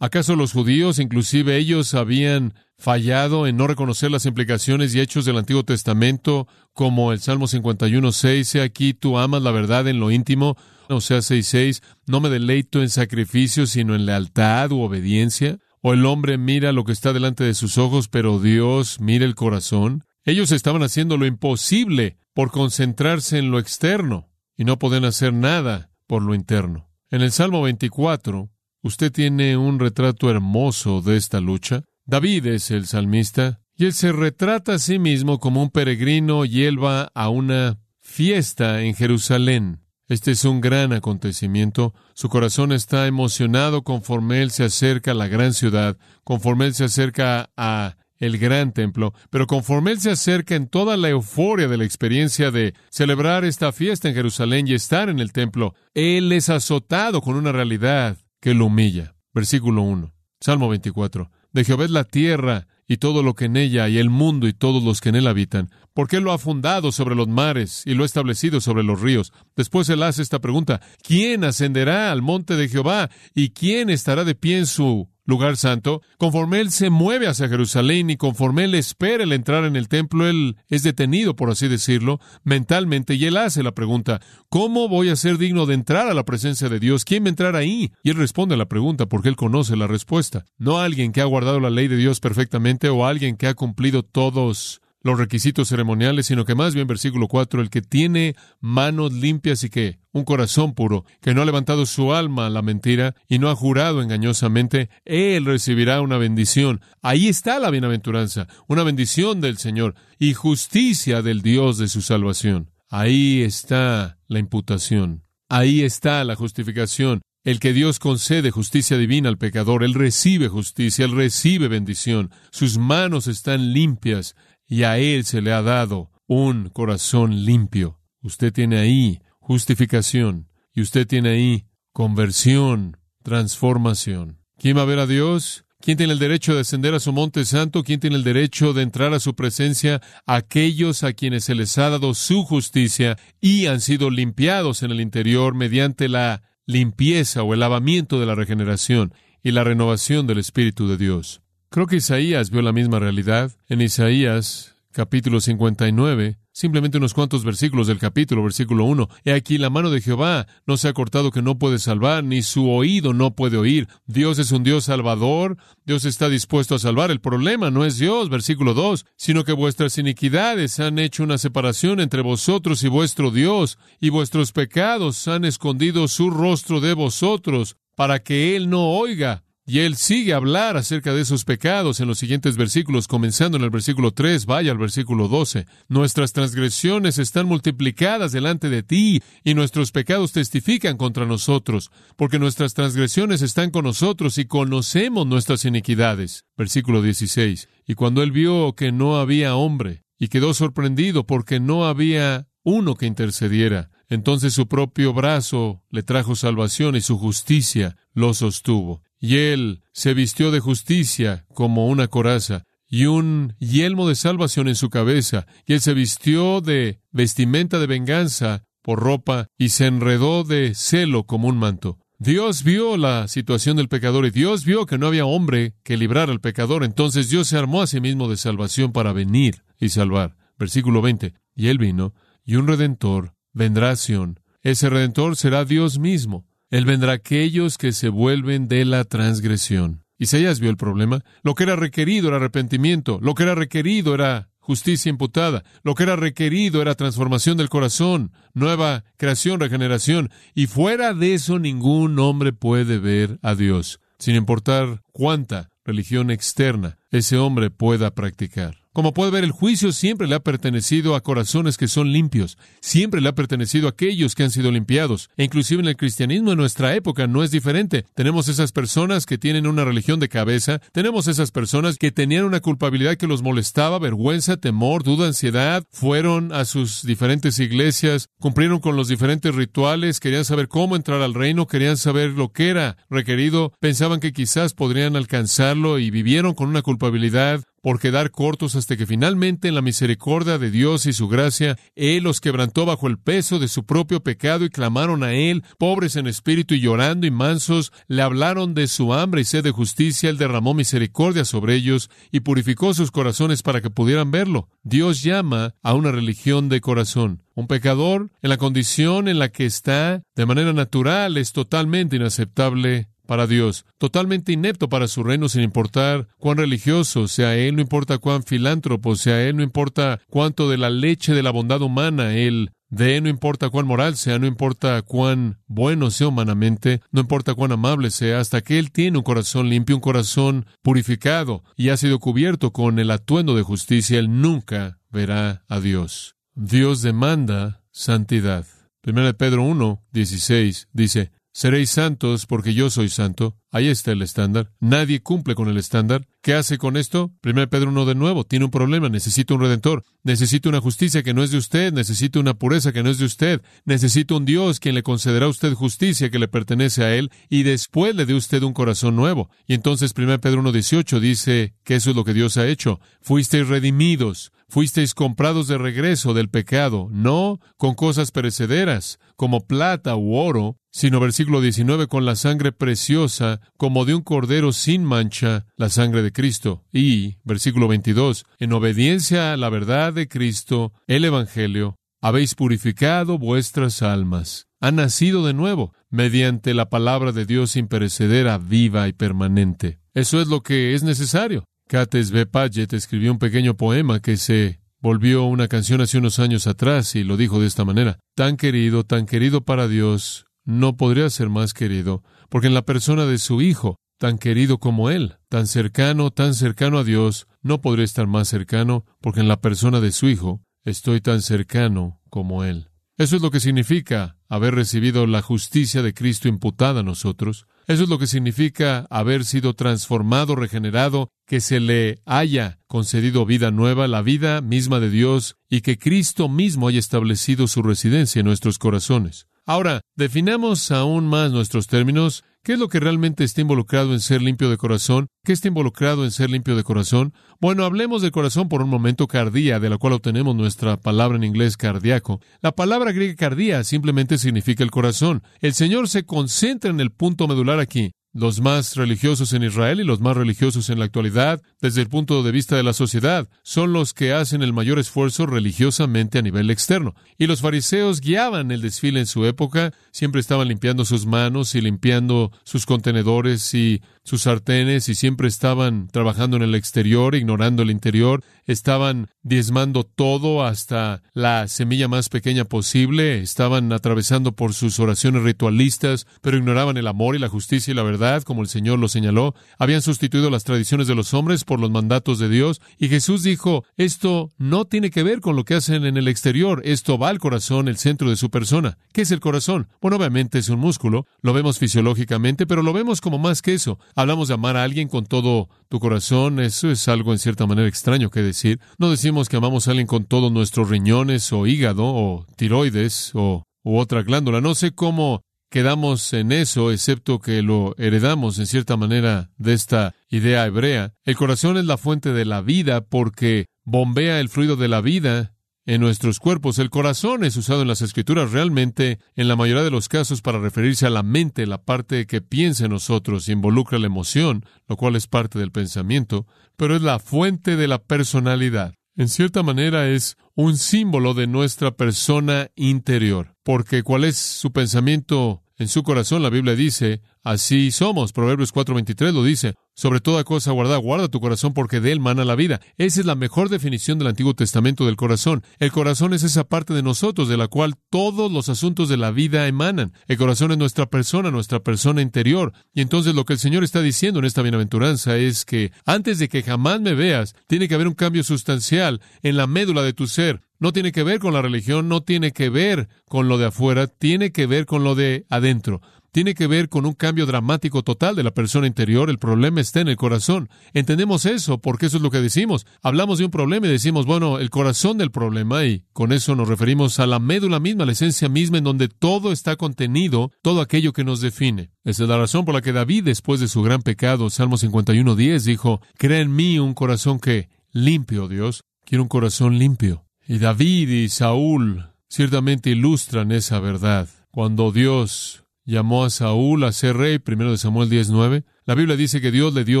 ¿Acaso 0.02 0.34
los 0.34 0.54
judíos, 0.54 0.98
inclusive 0.98 1.58
ellos, 1.58 1.92
habían 1.92 2.54
fallado 2.78 3.46
en 3.46 3.58
no 3.58 3.66
reconocer 3.66 4.10
las 4.10 4.24
implicaciones 4.24 4.94
y 4.94 5.00
hechos 5.00 5.26
del 5.26 5.36
Antiguo 5.36 5.62
Testamento, 5.62 6.48
como 6.72 7.12
el 7.12 7.20
Salmo 7.20 7.46
51.6, 7.46 8.54
He 8.54 8.62
aquí 8.62 8.94
tú 8.94 9.18
amas 9.18 9.42
la 9.42 9.50
verdad 9.50 9.86
en 9.88 10.00
lo 10.00 10.10
íntimo, 10.10 10.56
o 10.88 11.02
sea, 11.02 11.18
6.6, 11.18 11.82
no 12.06 12.22
me 12.22 12.30
deleito 12.30 12.80
en 12.80 12.88
sacrificios, 12.88 13.70
sino 13.70 13.94
en 13.94 14.06
lealtad 14.06 14.72
u 14.72 14.80
obediencia? 14.80 15.58
¿O 15.82 15.92
el 15.92 16.06
hombre 16.06 16.38
mira 16.38 16.72
lo 16.72 16.84
que 16.84 16.92
está 16.92 17.12
delante 17.12 17.44
de 17.44 17.52
sus 17.52 17.76
ojos, 17.76 18.08
pero 18.08 18.40
Dios 18.40 19.00
mira 19.00 19.26
el 19.26 19.34
corazón? 19.34 20.04
Ellos 20.24 20.50
estaban 20.50 20.82
haciendo 20.82 21.18
lo 21.18 21.26
imposible 21.26 22.16
por 22.32 22.50
concentrarse 22.50 23.36
en 23.36 23.50
lo 23.50 23.58
externo 23.58 24.30
y 24.56 24.64
no 24.64 24.78
pueden 24.78 25.04
hacer 25.04 25.34
nada 25.34 25.90
por 26.06 26.22
lo 26.22 26.34
interno. 26.34 26.88
En 27.10 27.20
el 27.20 27.32
Salmo 27.32 27.60
24, 27.60 28.50
Usted 28.82 29.12
tiene 29.12 29.56
un 29.56 29.78
retrato 29.78 30.30
hermoso 30.30 31.02
de 31.02 31.16
esta 31.16 31.40
lucha. 31.40 31.84
David 32.06 32.46
es 32.46 32.70
el 32.70 32.86
salmista, 32.86 33.60
y 33.76 33.84
él 33.86 33.92
se 33.92 34.12
retrata 34.12 34.74
a 34.74 34.78
sí 34.78 34.98
mismo 34.98 35.38
como 35.38 35.62
un 35.62 35.70
peregrino 35.70 36.44
y 36.44 36.64
él 36.64 36.82
va 36.82 37.10
a 37.14 37.28
una 37.28 37.78
fiesta 38.00 38.82
en 38.82 38.94
Jerusalén. 38.94 39.80
Este 40.08 40.32
es 40.32 40.44
un 40.44 40.60
gran 40.60 40.92
acontecimiento. 40.92 41.94
Su 42.14 42.28
corazón 42.28 42.72
está 42.72 43.06
emocionado 43.06 43.82
conforme 43.82 44.42
él 44.42 44.50
se 44.50 44.64
acerca 44.64 45.12
a 45.12 45.14
la 45.14 45.28
gran 45.28 45.54
ciudad, 45.54 45.96
conforme 46.24 46.66
él 46.66 46.74
se 46.74 46.84
acerca 46.84 47.50
a 47.56 47.96
el 48.18 48.36
gran 48.36 48.72
templo, 48.72 49.14
pero 49.30 49.46
conforme 49.46 49.92
él 49.92 50.00
se 50.00 50.10
acerca 50.10 50.56
en 50.56 50.68
toda 50.68 50.98
la 50.98 51.08
euforia 51.08 51.68
de 51.68 51.78
la 51.78 51.84
experiencia 51.84 52.50
de 52.50 52.74
celebrar 52.90 53.46
esta 53.46 53.72
fiesta 53.72 54.08
en 54.08 54.14
Jerusalén 54.14 54.68
y 54.68 54.74
estar 54.74 55.08
en 55.08 55.20
el 55.20 55.32
templo, 55.32 55.74
él 55.94 56.32
es 56.32 56.50
azotado 56.50 57.22
con 57.22 57.36
una 57.36 57.50
realidad 57.50 58.18
que 58.40 58.54
lo 58.54 58.66
humilla. 58.66 59.14
Versículo 59.32 59.82
1. 59.82 60.12
Salmo 60.40 60.68
24. 60.68 61.30
De 61.52 61.64
Jehová 61.64 61.84
es 61.84 61.90
la 61.90 62.04
tierra 62.04 62.66
y 62.90 62.96
todo 62.96 63.22
lo 63.22 63.34
que 63.34 63.44
en 63.44 63.56
ella 63.56 63.88
y 63.88 63.98
el 63.98 64.10
mundo 64.10 64.48
y 64.48 64.52
todos 64.52 64.82
los 64.82 65.00
que 65.00 65.10
en 65.10 65.14
él 65.14 65.28
habitan, 65.28 65.70
porque 65.94 66.16
él 66.16 66.24
lo 66.24 66.32
ha 66.32 66.38
fundado 66.38 66.90
sobre 66.90 67.14
los 67.14 67.28
mares 67.28 67.84
y 67.86 67.94
lo 67.94 68.02
ha 68.02 68.06
establecido 68.06 68.60
sobre 68.60 68.82
los 68.82 69.00
ríos. 69.00 69.32
Después 69.54 69.88
él 69.90 70.02
hace 70.02 70.22
esta 70.22 70.40
pregunta, 70.40 70.80
¿quién 71.02 71.44
ascenderá 71.44 72.10
al 72.10 72.20
monte 72.20 72.56
de 72.56 72.68
Jehová 72.68 73.08
y 73.32 73.50
quién 73.50 73.90
estará 73.90 74.24
de 74.24 74.34
pie 74.34 74.58
en 74.58 74.66
su 74.66 75.08
lugar 75.30 75.56
santo, 75.56 76.02
conforme 76.18 76.60
Él 76.60 76.70
se 76.70 76.90
mueve 76.90 77.26
hacia 77.26 77.48
Jerusalén 77.48 78.10
y 78.10 78.16
conforme 78.16 78.64
Él 78.64 78.74
espera 78.74 79.24
el 79.24 79.32
entrar 79.32 79.64
en 79.64 79.76
el 79.76 79.88
templo, 79.88 80.28
Él 80.28 80.56
es 80.68 80.82
detenido, 80.82 81.34
por 81.36 81.50
así 81.50 81.68
decirlo, 81.68 82.20
mentalmente, 82.44 83.14
y 83.14 83.24
Él 83.24 83.38
hace 83.38 83.62
la 83.62 83.72
pregunta, 83.72 84.20
¿cómo 84.50 84.88
voy 84.88 85.08
a 85.08 85.16
ser 85.16 85.38
digno 85.38 85.64
de 85.64 85.74
entrar 85.74 86.08
a 86.08 86.14
la 86.14 86.24
presencia 86.24 86.68
de 86.68 86.80
Dios? 86.80 87.04
¿Quién 87.04 87.22
me 87.22 87.30
entrará 87.30 87.60
ahí? 87.60 87.92
Y 88.02 88.10
Él 88.10 88.16
responde 88.16 88.54
a 88.54 88.58
la 88.58 88.68
pregunta 88.68 89.06
porque 89.06 89.30
Él 89.30 89.36
conoce 89.36 89.76
la 89.76 89.86
respuesta. 89.86 90.44
No 90.58 90.78
alguien 90.78 91.12
que 91.12 91.22
ha 91.22 91.24
guardado 91.24 91.60
la 91.60 91.70
ley 91.70 91.88
de 91.88 91.96
Dios 91.96 92.20
perfectamente 92.20 92.90
o 92.90 93.06
alguien 93.06 93.36
que 93.36 93.46
ha 93.46 93.54
cumplido 93.54 94.02
todos 94.02 94.82
los 95.02 95.18
requisitos 95.18 95.68
ceremoniales, 95.68 96.26
sino 96.26 96.44
que 96.44 96.54
más 96.54 96.74
bien 96.74 96.86
versículo 96.86 97.28
4, 97.28 97.62
el 97.62 97.70
que 97.70 97.82
tiene 97.82 98.36
manos 98.60 99.12
limpias 99.12 99.64
y 99.64 99.70
que 99.70 99.98
un 100.12 100.24
corazón 100.24 100.74
puro, 100.74 101.04
que 101.20 101.34
no 101.34 101.42
ha 101.42 101.44
levantado 101.44 101.86
su 101.86 102.12
alma 102.12 102.46
a 102.46 102.50
la 102.50 102.62
mentira 102.62 103.14
y 103.28 103.38
no 103.38 103.48
ha 103.48 103.56
jurado 103.56 104.02
engañosamente, 104.02 104.90
él 105.04 105.44
recibirá 105.44 106.00
una 106.00 106.18
bendición. 106.18 106.80
Ahí 107.02 107.28
está 107.28 107.58
la 107.58 107.70
bienaventuranza, 107.70 108.48
una 108.66 108.82
bendición 108.82 109.40
del 109.40 109.58
Señor 109.58 109.94
y 110.18 110.34
justicia 110.34 111.22
del 111.22 111.42
Dios 111.42 111.78
de 111.78 111.88
su 111.88 112.02
salvación. 112.02 112.70
Ahí 112.88 113.42
está 113.42 114.18
la 114.26 114.40
imputación. 114.40 115.24
Ahí 115.48 115.82
está 115.82 116.22
la 116.24 116.36
justificación. 116.36 117.22
El 117.42 117.58
que 117.58 117.72
Dios 117.72 117.98
concede 117.98 118.50
justicia 118.50 118.98
divina 118.98 119.30
al 119.30 119.38
pecador, 119.38 119.82
Él 119.82 119.94
recibe 119.94 120.48
justicia, 120.48 121.06
Él 121.06 121.12
recibe 121.12 121.68
bendición, 121.68 122.30
sus 122.50 122.76
manos 122.76 123.28
están 123.28 123.72
limpias, 123.72 124.36
y 124.70 124.84
a 124.84 124.98
Él 124.98 125.24
se 125.24 125.42
le 125.42 125.52
ha 125.52 125.60
dado 125.60 126.10
un 126.28 126.68
corazón 126.68 127.44
limpio. 127.44 127.98
Usted 128.22 128.52
tiene 128.52 128.78
ahí 128.78 129.20
justificación 129.40 130.48
y 130.72 130.80
usted 130.80 131.06
tiene 131.08 131.30
ahí 131.30 131.66
conversión, 131.92 132.96
transformación. 133.24 134.38
¿Quién 134.56 134.76
va 134.76 134.82
a 134.82 134.86
ver 134.86 135.00
a 135.00 135.08
Dios? 135.08 135.64
¿Quién 135.80 135.96
tiene 135.96 136.12
el 136.12 136.20
derecho 136.20 136.54
de 136.54 136.60
ascender 136.60 136.94
a 136.94 137.00
su 137.00 137.12
monte 137.12 137.44
santo? 137.44 137.82
¿Quién 137.82 137.98
tiene 137.98 138.14
el 138.14 138.22
derecho 138.22 138.72
de 138.72 138.82
entrar 138.82 139.12
a 139.12 139.18
su 139.18 139.34
presencia? 139.34 140.00
Aquellos 140.24 141.02
a 141.02 141.14
quienes 141.14 141.44
se 141.44 141.56
les 141.56 141.76
ha 141.76 141.90
dado 141.90 142.14
su 142.14 142.44
justicia 142.44 143.18
y 143.40 143.66
han 143.66 143.80
sido 143.80 144.08
limpiados 144.08 144.84
en 144.84 144.92
el 144.92 145.00
interior 145.00 145.54
mediante 145.54 146.08
la 146.08 146.42
limpieza 146.64 147.42
o 147.42 147.54
el 147.54 147.60
lavamiento 147.60 148.20
de 148.20 148.26
la 148.26 148.36
regeneración 148.36 149.14
y 149.42 149.50
la 149.50 149.64
renovación 149.64 150.28
del 150.28 150.38
Espíritu 150.38 150.86
de 150.86 150.96
Dios. 150.96 151.42
Creo 151.72 151.86
que 151.86 151.94
Isaías 151.94 152.50
vio 152.50 152.62
la 152.62 152.72
misma 152.72 152.98
realidad. 152.98 153.52
En 153.68 153.80
Isaías 153.80 154.74
capítulo 154.90 155.40
59, 155.40 156.36
simplemente 156.50 156.98
unos 156.98 157.14
cuantos 157.14 157.44
versículos 157.44 157.86
del 157.86 158.00
capítulo, 158.00 158.42
versículo 158.42 158.86
1. 158.86 159.08
He 159.24 159.32
aquí 159.32 159.56
la 159.56 159.70
mano 159.70 159.88
de 159.88 160.00
Jehová 160.00 160.48
no 160.66 160.76
se 160.76 160.88
ha 160.88 160.92
cortado 160.92 161.30
que 161.30 161.42
no 161.42 161.60
puede 161.60 161.78
salvar, 161.78 162.24
ni 162.24 162.42
su 162.42 162.68
oído 162.68 163.12
no 163.12 163.36
puede 163.36 163.56
oír. 163.56 163.86
Dios 164.06 164.40
es 164.40 164.50
un 164.50 164.64
Dios 164.64 164.86
salvador, 164.86 165.58
Dios 165.86 166.06
está 166.06 166.28
dispuesto 166.28 166.74
a 166.74 166.80
salvar. 166.80 167.12
El 167.12 167.20
problema 167.20 167.70
no 167.70 167.84
es 167.84 167.98
Dios, 167.98 168.30
versículo 168.30 168.74
2, 168.74 169.06
sino 169.14 169.44
que 169.44 169.52
vuestras 169.52 169.96
iniquidades 169.96 170.80
han 170.80 170.98
hecho 170.98 171.22
una 171.22 171.38
separación 171.38 172.00
entre 172.00 172.22
vosotros 172.22 172.82
y 172.82 172.88
vuestro 172.88 173.30
Dios, 173.30 173.78
y 174.00 174.08
vuestros 174.08 174.50
pecados 174.50 175.28
han 175.28 175.44
escondido 175.44 176.08
su 176.08 176.30
rostro 176.30 176.80
de 176.80 176.94
vosotros, 176.94 177.76
para 177.94 178.24
que 178.24 178.56
Él 178.56 178.70
no 178.70 178.88
oiga. 178.90 179.44
Y 179.66 179.80
él 179.80 179.96
sigue 179.96 180.32
a 180.32 180.36
hablar 180.36 180.76
acerca 180.76 181.14
de 181.14 181.20
esos 181.20 181.44
pecados 181.44 182.00
en 182.00 182.08
los 182.08 182.18
siguientes 182.18 182.56
versículos, 182.56 183.06
comenzando 183.06 183.56
en 183.56 183.64
el 183.64 183.70
versículo 183.70 184.12
3, 184.12 184.46
vaya 184.46 184.72
al 184.72 184.78
versículo 184.78 185.28
12. 185.28 185.66
Nuestras 185.88 186.32
transgresiones 186.32 187.18
están 187.18 187.46
multiplicadas 187.46 188.32
delante 188.32 188.68
de 188.68 188.82
ti, 188.82 189.22
y 189.44 189.54
nuestros 189.54 189.92
pecados 189.92 190.32
testifican 190.32 190.96
contra 190.96 191.26
nosotros, 191.26 191.90
porque 192.16 192.38
nuestras 192.38 192.74
transgresiones 192.74 193.42
están 193.42 193.70
con 193.70 193.84
nosotros 193.84 194.38
y 194.38 194.46
conocemos 194.46 195.26
nuestras 195.26 195.64
iniquidades. 195.64 196.46
Versículo 196.56 197.02
16. 197.02 197.68
Y 197.86 197.94
cuando 197.94 198.22
él 198.22 198.32
vio 198.32 198.74
que 198.74 198.92
no 198.92 199.20
había 199.20 199.54
hombre, 199.54 200.04
y 200.18 200.28
quedó 200.28 200.52
sorprendido 200.52 201.26
porque 201.26 201.60
no 201.60 201.86
había 201.86 202.48
uno 202.62 202.94
que 202.94 203.06
intercediera, 203.06 203.90
entonces 204.08 204.52
su 204.52 204.68
propio 204.68 205.14
brazo 205.14 205.82
le 205.90 206.02
trajo 206.02 206.34
salvación 206.36 206.94
y 206.94 207.00
su 207.00 207.18
justicia 207.18 207.96
lo 208.12 208.34
sostuvo. 208.34 209.02
Y 209.20 209.36
él 209.36 209.82
se 209.92 210.14
vistió 210.14 210.50
de 210.50 210.60
justicia 210.60 211.44
como 211.54 211.86
una 211.86 212.08
coraza 212.08 212.64
y 212.88 213.04
un 213.04 213.54
yelmo 213.60 214.08
de 214.08 214.16
salvación 214.16 214.66
en 214.66 214.74
su 214.74 214.90
cabeza, 214.90 215.46
y 215.66 215.74
él 215.74 215.80
se 215.80 215.94
vistió 215.94 216.60
de 216.60 217.00
vestimenta 217.12 217.78
de 217.78 217.86
venganza 217.86 218.64
por 218.82 218.98
ropa 218.98 219.46
y 219.56 219.68
se 219.68 219.86
enredó 219.86 220.42
de 220.42 220.74
celo 220.74 221.24
como 221.24 221.48
un 221.48 221.58
manto. 221.58 221.98
Dios 222.18 222.64
vio 222.64 222.96
la 222.96 223.28
situación 223.28 223.76
del 223.76 223.88
pecador 223.88 224.26
y 224.26 224.30
Dios 224.30 224.64
vio 224.64 224.84
que 224.84 224.98
no 224.98 225.06
había 225.06 225.24
hombre 225.24 225.74
que 225.82 225.96
librara 225.96 226.32
al 226.32 226.40
pecador. 226.40 226.84
Entonces 226.84 227.30
Dios 227.30 227.48
se 227.48 227.56
armó 227.56 227.80
a 227.80 227.86
sí 227.86 228.00
mismo 228.00 228.28
de 228.28 228.36
salvación 228.36 228.92
para 228.92 229.14
venir 229.14 229.62
y 229.78 229.88
salvar. 229.88 230.36
Versículo 230.58 231.00
20. 231.00 231.32
Y 231.54 231.68
él 231.68 231.78
vino, 231.78 232.12
y 232.44 232.56
un 232.56 232.66
redentor 232.66 233.34
vendrá 233.54 233.90
a 233.90 233.96
Sion. 233.96 234.38
Ese 234.60 234.90
redentor 234.90 235.36
será 235.36 235.64
Dios 235.64 235.98
mismo. 235.98 236.46
Él 236.70 236.84
vendrá 236.84 237.12
a 237.12 237.16
aquellos 237.16 237.78
que 237.78 237.92
se 237.92 238.08
vuelven 238.08 238.68
de 238.68 238.84
la 238.84 239.04
transgresión. 239.04 240.04
Isaías 240.18 240.60
vio 240.60 240.70
el 240.70 240.76
problema. 240.76 241.24
Lo 241.42 241.54
que 241.54 241.64
era 241.64 241.76
requerido 241.76 242.28
era 242.28 242.36
arrepentimiento. 242.36 243.18
Lo 243.22 243.34
que 243.34 243.42
era 243.42 243.54
requerido 243.54 244.14
era 244.14 244.50
justicia 244.58 245.10
imputada. 245.10 245.64
Lo 245.82 245.94
que 245.94 246.04
era 246.04 246.14
requerido 246.14 246.80
era 246.80 246.94
transformación 246.94 247.56
del 247.56 247.68
corazón, 247.68 248.32
nueva 248.54 249.04
creación, 249.16 249.58
regeneración. 249.58 250.30
Y 250.54 250.68
fuera 250.68 251.12
de 251.12 251.34
eso 251.34 251.58
ningún 251.58 252.18
hombre 252.18 252.52
puede 252.52 252.98
ver 252.98 253.38
a 253.42 253.54
Dios, 253.54 253.98
sin 254.18 254.36
importar 254.36 255.02
cuánta 255.10 255.70
religión 255.84 256.30
externa 256.30 256.98
ese 257.10 257.36
hombre 257.36 257.70
pueda 257.70 258.14
practicar. 258.14 258.79
Como 258.92 259.14
puede 259.14 259.30
ver, 259.30 259.44
el 259.44 259.52
juicio 259.52 259.92
siempre 259.92 260.26
le 260.26 260.34
ha 260.34 260.40
pertenecido 260.40 261.14
a 261.14 261.20
corazones 261.20 261.76
que 261.76 261.86
son 261.86 262.12
limpios, 262.12 262.58
siempre 262.80 263.20
le 263.20 263.28
ha 263.28 263.34
pertenecido 263.36 263.86
a 263.86 263.90
aquellos 263.90 264.34
que 264.34 264.42
han 264.42 264.50
sido 264.50 264.72
limpiados. 264.72 265.30
E 265.36 265.44
inclusive 265.44 265.80
en 265.80 265.88
el 265.88 265.96
cristianismo 265.96 266.50
en 266.50 266.58
nuestra 266.58 266.96
época 266.96 267.28
no 267.28 267.44
es 267.44 267.52
diferente. 267.52 268.04
Tenemos 268.14 268.48
esas 268.48 268.72
personas 268.72 269.26
que 269.26 269.38
tienen 269.38 269.68
una 269.68 269.84
religión 269.84 270.18
de 270.18 270.28
cabeza, 270.28 270.80
tenemos 270.92 271.28
esas 271.28 271.52
personas 271.52 271.98
que 271.98 272.10
tenían 272.10 272.44
una 272.44 272.58
culpabilidad 272.58 273.16
que 273.16 273.28
los 273.28 273.42
molestaba, 273.42 274.00
vergüenza, 274.00 274.56
temor, 274.56 275.04
duda, 275.04 275.28
ansiedad, 275.28 275.84
fueron 275.92 276.52
a 276.52 276.64
sus 276.64 277.02
diferentes 277.02 277.60
iglesias, 277.60 278.28
cumplieron 278.40 278.80
con 278.80 278.96
los 278.96 279.06
diferentes 279.06 279.54
rituales, 279.54 280.18
querían 280.18 280.44
saber 280.44 280.66
cómo 280.66 280.96
entrar 280.96 281.22
al 281.22 281.34
reino, 281.34 281.68
querían 281.68 281.96
saber 281.96 282.30
lo 282.30 282.50
que 282.50 282.70
era 282.70 282.96
requerido, 283.08 283.72
pensaban 283.78 284.18
que 284.18 284.32
quizás 284.32 284.74
podrían 284.74 285.14
alcanzarlo 285.14 286.00
y 286.00 286.10
vivieron 286.10 286.54
con 286.54 286.68
una 286.68 286.82
culpabilidad 286.82 287.62
por 287.82 287.98
quedar 287.98 288.30
cortos 288.30 288.76
hasta 288.76 288.96
que 288.96 289.06
finalmente 289.06 289.68
en 289.68 289.74
la 289.74 289.82
misericordia 289.82 290.58
de 290.58 290.70
Dios 290.70 291.06
y 291.06 291.12
su 291.12 291.28
gracia, 291.28 291.78
Él 291.94 292.24
los 292.24 292.40
quebrantó 292.40 292.86
bajo 292.86 293.06
el 293.06 293.18
peso 293.18 293.58
de 293.58 293.68
su 293.68 293.84
propio 293.84 294.22
pecado 294.22 294.64
y 294.64 294.70
clamaron 294.70 295.22
a 295.22 295.32
Él, 295.32 295.64
pobres 295.78 296.16
en 296.16 296.26
espíritu 296.26 296.74
y 296.74 296.80
llorando 296.80 297.26
y 297.26 297.30
mansos, 297.30 297.92
le 298.06 298.22
hablaron 298.22 298.74
de 298.74 298.86
su 298.86 299.14
hambre 299.14 299.42
y 299.42 299.44
sed 299.44 299.64
de 299.64 299.70
justicia, 299.70 300.30
Él 300.30 300.38
derramó 300.38 300.74
misericordia 300.74 301.44
sobre 301.44 301.74
ellos 301.74 302.10
y 302.30 302.40
purificó 302.40 302.94
sus 302.94 303.10
corazones 303.10 303.62
para 303.62 303.80
que 303.80 303.90
pudieran 303.90 304.30
verlo. 304.30 304.68
Dios 304.82 305.22
llama 305.22 305.74
a 305.82 305.94
una 305.94 306.12
religión 306.12 306.68
de 306.68 306.80
corazón. 306.80 307.42
Un 307.54 307.66
pecador, 307.66 308.30
en 308.42 308.50
la 308.50 308.56
condición 308.56 309.28
en 309.28 309.38
la 309.38 309.50
que 309.50 309.66
está, 309.66 310.22
de 310.34 310.46
manera 310.46 310.72
natural, 310.72 311.36
es 311.36 311.52
totalmente 311.52 312.16
inaceptable 312.16 313.08
para 313.30 313.46
Dios, 313.46 313.84
totalmente 313.96 314.50
inepto 314.50 314.88
para 314.88 315.06
su 315.06 315.22
reino 315.22 315.48
sin 315.48 315.62
importar 315.62 316.26
cuán 316.36 316.58
religioso 316.58 317.28
sea 317.28 317.54
Él, 317.54 317.76
no 317.76 317.80
importa 317.80 318.18
cuán 318.18 318.42
filántropo 318.42 319.14
sea 319.14 319.46
Él, 319.46 319.56
no 319.56 319.62
importa 319.62 320.20
cuánto 320.28 320.68
de 320.68 320.76
la 320.76 320.90
leche 320.90 321.32
de 321.32 321.44
la 321.44 321.52
bondad 321.52 321.80
humana 321.80 322.34
Él 322.34 322.72
de 322.88 323.20
no 323.20 323.28
importa 323.28 323.70
cuán 323.70 323.86
moral 323.86 324.16
sea, 324.16 324.40
no 324.40 324.48
importa 324.48 325.00
cuán 325.02 325.60
bueno 325.68 326.10
sea 326.10 326.26
humanamente, 326.26 327.02
no 327.12 327.20
importa 327.20 327.54
cuán 327.54 327.70
amable 327.70 328.10
sea, 328.10 328.40
hasta 328.40 328.62
que 328.62 328.80
Él 328.80 328.90
tiene 328.90 329.18
un 329.18 329.22
corazón 329.22 329.70
limpio, 329.70 329.94
un 329.94 330.02
corazón 330.02 330.66
purificado 330.82 331.62
y 331.76 331.90
ha 331.90 331.96
sido 331.96 332.18
cubierto 332.18 332.72
con 332.72 332.98
el 332.98 333.12
atuendo 333.12 333.54
de 333.54 333.62
justicia, 333.62 334.18
Él 334.18 334.40
nunca 334.40 334.98
verá 335.08 335.62
a 335.68 335.78
Dios. 335.78 336.34
Dios 336.56 337.00
demanda 337.00 337.84
santidad. 337.92 338.66
1 339.06 339.34
Pedro 339.34 339.62
1, 339.62 340.02
16 340.10 340.88
dice, 340.92 341.30
Seréis 341.52 341.90
santos 341.90 342.46
porque 342.46 342.74
yo 342.74 342.90
soy 342.90 343.08
santo. 343.08 343.56
Ahí 343.72 343.88
está 343.88 344.12
el 344.12 344.22
estándar. 344.22 344.72
Nadie 344.78 345.20
cumple 345.20 345.56
con 345.56 345.68
el 345.68 345.76
estándar. 345.76 346.26
¿Qué 346.42 346.54
hace 346.54 346.78
con 346.78 346.96
esto? 346.96 347.32
Primero 347.40 347.68
Pedro 347.68 347.90
uno 347.90 348.06
de 348.06 348.14
nuevo. 348.14 348.44
Tiene 348.44 348.64
un 348.64 348.70
problema. 348.70 349.08
Necesita 349.08 349.54
un 349.54 349.60
redentor. 349.60 350.04
Necesita 350.22 350.68
una 350.68 350.80
justicia 350.80 351.24
que 351.24 351.34
no 351.34 351.42
es 351.42 351.50
de 351.50 351.58
usted. 351.58 351.92
Necesita 351.92 352.38
una 352.38 352.54
pureza 352.54 352.92
que 352.92 353.02
no 353.02 353.10
es 353.10 353.18
de 353.18 353.24
usted. 353.24 353.62
Necesita 353.84 354.34
un 354.34 354.44
Dios 354.44 354.78
quien 354.78 354.94
le 354.94 355.02
concederá 355.02 355.46
a 355.46 355.50
usted 355.50 355.74
justicia 355.74 356.30
que 356.30 356.38
le 356.38 356.48
pertenece 356.48 357.02
a 357.04 357.14
él 357.14 357.30
y 357.48 357.64
después 357.64 358.14
le 358.14 358.26
dé 358.26 358.34
usted 358.34 358.62
un 358.62 358.72
corazón 358.72 359.16
nuevo. 359.16 359.50
Y 359.66 359.74
entonces 359.74 360.12
primero 360.12 360.40
Pedro 360.40 360.62
1.18 360.62 361.18
dice 361.18 361.74
que 361.84 361.96
eso 361.96 362.10
es 362.10 362.16
lo 362.16 362.24
que 362.24 362.34
Dios 362.34 362.56
ha 362.58 362.68
hecho. 362.68 363.00
Fuisteis 363.20 363.66
redimidos 363.66 364.52
fuisteis 364.70 365.14
comprados 365.14 365.68
de 365.68 365.76
regreso 365.76 366.32
del 366.32 366.48
pecado, 366.48 367.08
no 367.10 367.60
con 367.76 367.94
cosas 367.94 368.30
perecederas, 368.30 369.18
como 369.36 369.66
plata 369.66 370.16
u 370.16 370.34
oro, 370.34 370.76
sino 370.92 371.20
versículo 371.20 371.60
19, 371.60 372.06
con 372.06 372.24
la 372.24 372.36
sangre 372.36 372.72
preciosa, 372.72 373.60
como 373.76 374.04
de 374.04 374.14
un 374.14 374.22
cordero 374.22 374.72
sin 374.72 375.04
mancha, 375.04 375.66
la 375.76 375.88
sangre 375.88 376.22
de 376.22 376.32
Cristo. 376.32 376.84
Y, 376.92 377.36
versículo 377.44 377.88
22, 377.88 378.44
en 378.58 378.72
obediencia 378.72 379.52
a 379.52 379.56
la 379.56 379.68
verdad 379.68 380.12
de 380.12 380.28
Cristo, 380.28 380.92
el 381.06 381.24
Evangelio, 381.24 381.96
habéis 382.20 382.54
purificado 382.54 383.38
vuestras 383.38 384.02
almas. 384.02 384.68
Han 384.80 384.96
nacido 384.96 385.44
de 385.46 385.52
nuevo, 385.52 385.92
mediante 386.08 386.74
la 386.74 386.88
palabra 386.88 387.32
de 387.32 387.44
Dios 387.44 387.76
imperecedera, 387.76 388.58
viva 388.58 389.08
y 389.08 389.12
permanente. 389.12 390.00
Eso 390.14 390.40
es 390.40 390.48
lo 390.48 390.62
que 390.62 390.94
es 390.94 391.02
necesario. 391.02 391.64
Cates 391.90 392.30
B. 392.30 392.46
Paget 392.46 392.92
escribió 392.92 393.32
un 393.32 393.40
pequeño 393.40 393.76
poema 393.76 394.20
que 394.20 394.36
se 394.36 394.78
volvió 395.00 395.42
una 395.46 395.66
canción 395.66 396.00
hace 396.00 396.18
unos 396.18 396.38
años 396.38 396.68
atrás 396.68 397.16
y 397.16 397.24
lo 397.24 397.36
dijo 397.36 397.60
de 397.60 397.66
esta 397.66 397.84
manera. 397.84 398.20
Tan 398.36 398.56
querido, 398.56 399.02
tan 399.02 399.26
querido 399.26 399.62
para 399.64 399.88
Dios, 399.88 400.46
no 400.64 400.96
podría 400.96 401.28
ser 401.30 401.48
más 401.48 401.74
querido, 401.74 402.22
porque 402.48 402.68
en 402.68 402.74
la 402.74 402.82
persona 402.82 403.26
de 403.26 403.38
su 403.38 403.60
Hijo, 403.60 403.96
tan 404.18 404.38
querido 404.38 404.78
como 404.78 405.10
Él, 405.10 405.38
tan 405.48 405.66
cercano, 405.66 406.30
tan 406.30 406.54
cercano 406.54 406.96
a 406.96 407.02
Dios, 407.02 407.48
no 407.60 407.80
podría 407.80 408.04
estar 408.04 408.28
más 408.28 408.46
cercano, 408.46 409.04
porque 409.20 409.40
en 409.40 409.48
la 409.48 409.60
persona 409.60 409.98
de 409.98 410.12
su 410.12 410.28
Hijo 410.28 410.62
estoy 410.84 411.20
tan 411.20 411.42
cercano 411.42 412.20
como 412.30 412.62
Él. 412.62 412.90
Eso 413.16 413.34
es 413.34 413.42
lo 413.42 413.50
que 413.50 413.58
significa 413.58 414.36
haber 414.48 414.76
recibido 414.76 415.26
la 415.26 415.42
justicia 415.42 416.02
de 416.02 416.14
Cristo 416.14 416.46
imputada 416.46 417.00
a 417.00 417.02
nosotros. 417.02 417.66
Eso 417.90 418.04
es 418.04 418.08
lo 418.08 418.20
que 418.20 418.28
significa 418.28 419.08
haber 419.10 419.44
sido 419.44 419.74
transformado, 419.74 420.54
regenerado, 420.54 421.32
que 421.44 421.60
se 421.60 421.80
le 421.80 422.22
haya 422.24 422.78
concedido 422.86 423.44
vida 423.44 423.72
nueva, 423.72 424.06
la 424.06 424.22
vida 424.22 424.60
misma 424.60 425.00
de 425.00 425.10
Dios, 425.10 425.56
y 425.68 425.80
que 425.80 425.98
Cristo 425.98 426.48
mismo 426.48 426.86
haya 426.86 427.00
establecido 427.00 427.66
su 427.66 427.82
residencia 427.82 428.38
en 428.38 428.46
nuestros 428.46 428.78
corazones. 428.78 429.48
Ahora, 429.70 430.00
definamos 430.16 430.90
aún 430.90 431.28
más 431.28 431.52
nuestros 431.52 431.86
términos. 431.86 432.42
¿Qué 432.64 432.72
es 432.72 432.78
lo 432.80 432.88
que 432.88 432.98
realmente 432.98 433.44
está 433.44 433.60
involucrado 433.60 434.12
en 434.12 434.18
ser 434.18 434.42
limpio 434.42 434.68
de 434.68 434.76
corazón? 434.76 435.28
¿Qué 435.44 435.52
está 435.52 435.68
involucrado 435.68 436.24
en 436.24 436.32
ser 436.32 436.50
limpio 436.50 436.74
de 436.74 436.82
corazón? 436.82 437.34
Bueno, 437.60 437.84
hablemos 437.84 438.20
del 438.20 438.32
corazón 438.32 438.68
por 438.68 438.82
un 438.82 438.90
momento 438.90 439.28
cardía, 439.28 439.78
de 439.78 439.88
la 439.88 439.96
cual 439.96 440.14
obtenemos 440.14 440.56
nuestra 440.56 440.96
palabra 440.96 441.36
en 441.36 441.44
inglés 441.44 441.76
cardíaco. 441.76 442.40
La 442.60 442.72
palabra 442.72 443.12
griega 443.12 443.36
cardía 443.36 443.84
simplemente 443.84 444.38
significa 444.38 444.82
el 444.82 444.90
corazón. 444.90 445.44
El 445.60 445.72
Señor 445.72 446.08
se 446.08 446.24
concentra 446.24 446.90
en 446.90 446.98
el 446.98 447.12
punto 447.12 447.46
medular 447.46 447.78
aquí 447.78 448.10
los 448.32 448.60
más 448.60 448.96
religiosos 448.96 449.52
en 449.52 449.64
Israel 449.64 450.00
y 450.00 450.04
los 450.04 450.20
más 450.20 450.36
religiosos 450.36 450.88
en 450.88 450.98
la 450.98 451.04
actualidad, 451.04 451.60
desde 451.80 452.02
el 452.02 452.08
punto 452.08 452.42
de 452.42 452.52
vista 452.52 452.76
de 452.76 452.82
la 452.82 452.92
sociedad, 452.92 453.48
son 453.62 453.92
los 453.92 454.14
que 454.14 454.32
hacen 454.32 454.62
el 454.62 454.72
mayor 454.72 454.98
esfuerzo 454.98 455.46
religiosamente 455.46 456.38
a 456.38 456.42
nivel 456.42 456.70
externo. 456.70 457.14
Y 457.38 457.46
los 457.46 457.60
fariseos 457.60 458.20
guiaban 458.20 458.70
el 458.70 458.82
desfile 458.82 459.20
en 459.20 459.26
su 459.26 459.44
época, 459.46 459.92
siempre 460.12 460.40
estaban 460.40 460.68
limpiando 460.68 461.04
sus 461.04 461.26
manos 461.26 461.74
y 461.74 461.80
limpiando 461.80 462.52
sus 462.64 462.86
contenedores 462.86 463.74
y 463.74 464.02
sus 464.30 464.42
sartenes 464.42 465.08
y 465.08 465.16
siempre 465.16 465.48
estaban 465.48 466.06
trabajando 466.06 466.56
en 466.56 466.62
el 466.62 466.76
exterior, 466.76 467.34
ignorando 467.34 467.82
el 467.82 467.90
interior, 467.90 468.44
estaban 468.64 469.26
diezmando 469.42 470.04
todo 470.04 470.64
hasta 470.64 471.20
la 471.34 471.66
semilla 471.66 472.06
más 472.06 472.28
pequeña 472.28 472.64
posible, 472.64 473.40
estaban 473.40 473.92
atravesando 473.92 474.52
por 474.52 474.72
sus 474.72 475.00
oraciones 475.00 475.42
ritualistas, 475.42 476.28
pero 476.42 476.58
ignoraban 476.58 476.96
el 476.96 477.08
amor 477.08 477.34
y 477.34 477.40
la 477.40 477.48
justicia 477.48 477.90
y 477.90 477.94
la 477.94 478.04
verdad, 478.04 478.44
como 478.44 478.62
el 478.62 478.68
Señor 478.68 479.00
lo 479.00 479.08
señaló, 479.08 479.56
habían 479.78 480.00
sustituido 480.00 480.48
las 480.48 480.62
tradiciones 480.62 481.08
de 481.08 481.16
los 481.16 481.34
hombres 481.34 481.64
por 481.64 481.80
los 481.80 481.90
mandatos 481.90 482.38
de 482.38 482.48
Dios, 482.48 482.80
y 482.98 483.08
Jesús 483.08 483.42
dijo, 483.42 483.84
esto 483.96 484.52
no 484.58 484.84
tiene 484.84 485.10
que 485.10 485.24
ver 485.24 485.40
con 485.40 485.56
lo 485.56 485.64
que 485.64 485.74
hacen 485.74 486.04
en 486.04 486.16
el 486.16 486.28
exterior, 486.28 486.82
esto 486.84 487.18
va 487.18 487.30
al 487.30 487.40
corazón, 487.40 487.88
el 487.88 487.96
centro 487.96 488.30
de 488.30 488.36
su 488.36 488.48
persona. 488.48 488.96
¿Qué 489.12 489.22
es 489.22 489.32
el 489.32 489.40
corazón? 489.40 489.88
Bueno, 490.00 490.18
obviamente 490.18 490.60
es 490.60 490.68
un 490.68 490.78
músculo, 490.78 491.26
lo 491.42 491.52
vemos 491.52 491.80
fisiológicamente, 491.80 492.64
pero 492.64 492.84
lo 492.84 492.92
vemos 492.92 493.20
como 493.20 493.40
más 493.40 493.60
que 493.60 493.74
eso. 493.74 493.98
Hablamos 494.20 494.48
de 494.48 494.54
amar 494.54 494.76
a 494.76 494.84
alguien 494.84 495.08
con 495.08 495.24
todo 495.24 495.70
tu 495.88 495.98
corazón, 495.98 496.60
eso 496.60 496.90
es 496.90 497.08
algo 497.08 497.32
en 497.32 497.38
cierta 497.38 497.66
manera 497.66 497.88
extraño 497.88 498.28
que 498.28 498.42
decir. 498.42 498.78
No 498.98 499.08
decimos 499.08 499.48
que 499.48 499.56
amamos 499.56 499.88
a 499.88 499.92
alguien 499.92 500.06
con 500.06 500.26
todos 500.26 500.52
nuestros 500.52 500.90
riñones 500.90 501.50
o 501.54 501.66
hígado 501.66 502.04
o 502.04 502.44
tiroides 502.54 503.30
o 503.32 503.64
u 503.82 503.96
otra 503.96 504.22
glándula. 504.22 504.60
No 504.60 504.74
sé 504.74 504.90
cómo 504.90 505.40
quedamos 505.70 506.34
en 506.34 506.52
eso, 506.52 506.92
excepto 506.92 507.38
que 507.38 507.62
lo 507.62 507.94
heredamos 507.96 508.58
en 508.58 508.66
cierta 508.66 508.98
manera 508.98 509.52
de 509.56 509.72
esta 509.72 510.14
idea 510.28 510.66
hebrea. 510.66 511.14
El 511.24 511.36
corazón 511.36 511.78
es 511.78 511.86
la 511.86 511.96
fuente 511.96 512.34
de 512.34 512.44
la 512.44 512.60
vida 512.60 513.00
porque 513.00 513.68
bombea 513.84 514.38
el 514.40 514.50
fluido 514.50 514.76
de 514.76 514.88
la 514.88 515.00
vida 515.00 515.54
en 515.86 516.00
nuestros 516.00 516.38
cuerpos. 516.38 516.78
El 516.78 516.90
corazón 516.90 517.44
es 517.44 517.56
usado 517.56 517.82
en 517.82 517.88
las 517.88 518.02
escrituras 518.02 518.52
realmente, 518.52 519.18
en 519.34 519.48
la 519.48 519.56
mayoría 519.56 519.82
de 519.82 519.90
los 519.90 520.08
casos, 520.08 520.42
para 520.42 520.58
referirse 520.58 521.06
a 521.06 521.10
la 521.10 521.22
mente, 521.22 521.66
la 521.66 521.82
parte 521.82 522.26
que 522.26 522.40
piensa 522.40 522.84
en 522.84 522.92
nosotros, 522.92 523.48
involucra 523.48 523.98
la 523.98 524.06
emoción, 524.06 524.64
lo 524.88 524.96
cual 524.96 525.16
es 525.16 525.26
parte 525.26 525.58
del 525.58 525.72
pensamiento, 525.72 526.46
pero 526.76 526.96
es 526.96 527.02
la 527.02 527.18
fuente 527.18 527.76
de 527.76 527.88
la 527.88 527.98
personalidad. 527.98 528.94
En 529.16 529.28
cierta 529.28 529.62
manera 529.62 530.08
es 530.08 530.36
un 530.54 530.78
símbolo 530.78 531.34
de 531.34 531.46
nuestra 531.46 531.90
persona 531.90 532.68
interior, 532.74 533.54
porque 533.62 534.02
cuál 534.02 534.24
es 534.24 534.36
su 534.36 534.72
pensamiento 534.72 535.62
en 535.80 535.88
su 535.88 536.02
corazón, 536.02 536.42
la 536.42 536.50
Biblia 536.50 536.74
dice, 536.74 537.22
así 537.44 537.90
somos. 537.90 538.32
Proverbios 538.32 538.72
4:23 538.72 539.32
lo 539.32 539.44
dice. 539.44 539.74
Sobre 539.94 540.20
toda 540.20 540.44
cosa 540.44 540.70
guarda, 540.70 540.96
guarda 540.96 541.28
tu 541.28 541.40
corazón 541.40 541.74
porque 541.74 542.00
de 542.00 542.12
él 542.12 542.20
mana 542.20 542.46
la 542.46 542.54
vida. 542.54 542.80
Esa 542.96 543.20
es 543.20 543.26
la 543.26 543.34
mejor 543.34 543.68
definición 543.68 544.18
del 544.18 544.28
Antiguo 544.28 544.54
Testamento 544.54 545.04
del 545.04 545.16
corazón. 545.16 545.62
El 545.78 545.92
corazón 545.92 546.32
es 546.32 546.42
esa 546.42 546.64
parte 546.64 546.94
de 546.94 547.02
nosotros 547.02 547.48
de 547.48 547.58
la 547.58 547.68
cual 547.68 547.96
todos 548.08 548.50
los 548.50 548.70
asuntos 548.70 549.10
de 549.10 549.18
la 549.18 549.30
vida 549.30 549.66
emanan. 549.66 550.14
El 550.26 550.38
corazón 550.38 550.72
es 550.72 550.78
nuestra 550.78 551.06
persona, 551.06 551.50
nuestra 551.50 551.80
persona 551.80 552.22
interior. 552.22 552.72
Y 552.94 553.02
entonces 553.02 553.34
lo 553.34 553.44
que 553.44 553.52
el 553.52 553.58
Señor 553.58 553.84
está 553.84 554.00
diciendo 554.00 554.38
en 554.38 554.46
esta 554.46 554.62
bienaventuranza 554.62 555.36
es 555.36 555.66
que 555.66 555.92
antes 556.06 556.38
de 556.38 556.48
que 556.48 556.62
jamás 556.62 557.00
me 557.02 557.14
veas, 557.14 557.54
tiene 557.66 557.86
que 557.86 557.94
haber 557.94 558.08
un 558.08 558.14
cambio 558.14 558.42
sustancial 558.42 559.20
en 559.42 559.58
la 559.58 559.66
médula 559.66 560.02
de 560.02 560.14
tu 560.14 560.26
ser. 560.26 560.62
No 560.80 560.94
tiene 560.94 561.12
que 561.12 561.22
ver 561.22 561.40
con 561.40 561.52
la 561.52 561.60
religión, 561.60 562.08
no 562.08 562.22
tiene 562.22 562.52
que 562.52 562.70
ver 562.70 563.08
con 563.26 563.48
lo 563.48 563.58
de 563.58 563.66
afuera, 563.66 564.06
tiene 564.06 564.50
que 564.50 564.66
ver 564.66 564.86
con 564.86 565.04
lo 565.04 565.14
de 565.14 565.44
adentro. 565.50 566.00
Tiene 566.32 566.54
que 566.54 566.66
ver 566.66 566.88
con 566.88 567.04
un 567.04 567.12
cambio 567.12 567.44
dramático 567.44 568.02
total 568.02 568.34
de 568.34 568.44
la 568.44 568.52
persona 568.52 568.86
interior. 568.86 569.28
El 569.28 569.38
problema 569.38 569.82
está 569.82 570.00
en 570.00 570.08
el 570.08 570.16
corazón. 570.16 570.70
Entendemos 570.94 571.44
eso 571.44 571.82
porque 571.82 572.06
eso 572.06 572.16
es 572.16 572.22
lo 572.22 572.30
que 572.30 572.40
decimos. 572.40 572.86
Hablamos 573.02 573.38
de 573.38 573.44
un 573.44 573.50
problema 573.50 573.88
y 573.88 573.90
decimos, 573.90 574.24
bueno, 574.24 574.58
el 574.58 574.70
corazón 574.70 575.18
del 575.18 575.30
problema 575.30 575.84
y 575.84 576.04
con 576.14 576.32
eso 576.32 576.54
nos 576.54 576.68
referimos 576.68 577.18
a 577.18 577.26
la 577.26 577.40
médula 577.40 577.78
misma, 577.78 578.06
la 578.06 578.12
esencia 578.12 578.48
misma 578.48 578.78
en 578.78 578.84
donde 578.84 579.08
todo 579.08 579.52
está 579.52 579.76
contenido, 579.76 580.50
todo 580.62 580.80
aquello 580.80 581.12
que 581.12 581.24
nos 581.24 581.42
define. 581.42 581.90
Esa 582.04 582.22
es 582.22 582.28
la 582.30 582.38
razón 582.38 582.64
por 582.64 582.74
la 582.74 582.80
que 582.80 582.92
David, 582.92 583.24
después 583.24 583.60
de 583.60 583.68
su 583.68 583.82
gran 583.82 584.00
pecado, 584.00 584.48
Salmo 584.48 584.78
51.10, 584.78 585.64
dijo, 585.64 586.00
crea 586.16 586.40
en 586.40 586.54
mí 586.54 586.78
un 586.78 586.94
corazón 586.94 587.38
que 587.38 587.68
limpio, 587.92 588.48
Dios. 588.48 588.84
Quiero 589.04 589.24
un 589.24 589.28
corazón 589.28 589.78
limpio. 589.78 590.29
Y 590.50 590.58
David 590.58 591.10
y 591.10 591.28
Saúl 591.28 592.08
ciertamente 592.28 592.90
ilustran 592.90 593.52
esa 593.52 593.78
verdad. 593.78 594.28
Cuando 594.50 594.90
Dios 594.90 595.62
llamó 595.84 596.24
a 596.24 596.30
Saúl 596.30 596.82
a 596.82 596.90
ser 596.90 597.18
rey, 597.18 597.38
primero 597.38 597.70
de 597.70 597.78
Samuel 597.78 598.10
19, 598.10 598.64
la 598.84 598.96
Biblia 598.96 599.14
dice 599.16 599.40
que 599.40 599.52
Dios 599.52 599.72
le 599.74 599.84
dio 599.84 600.00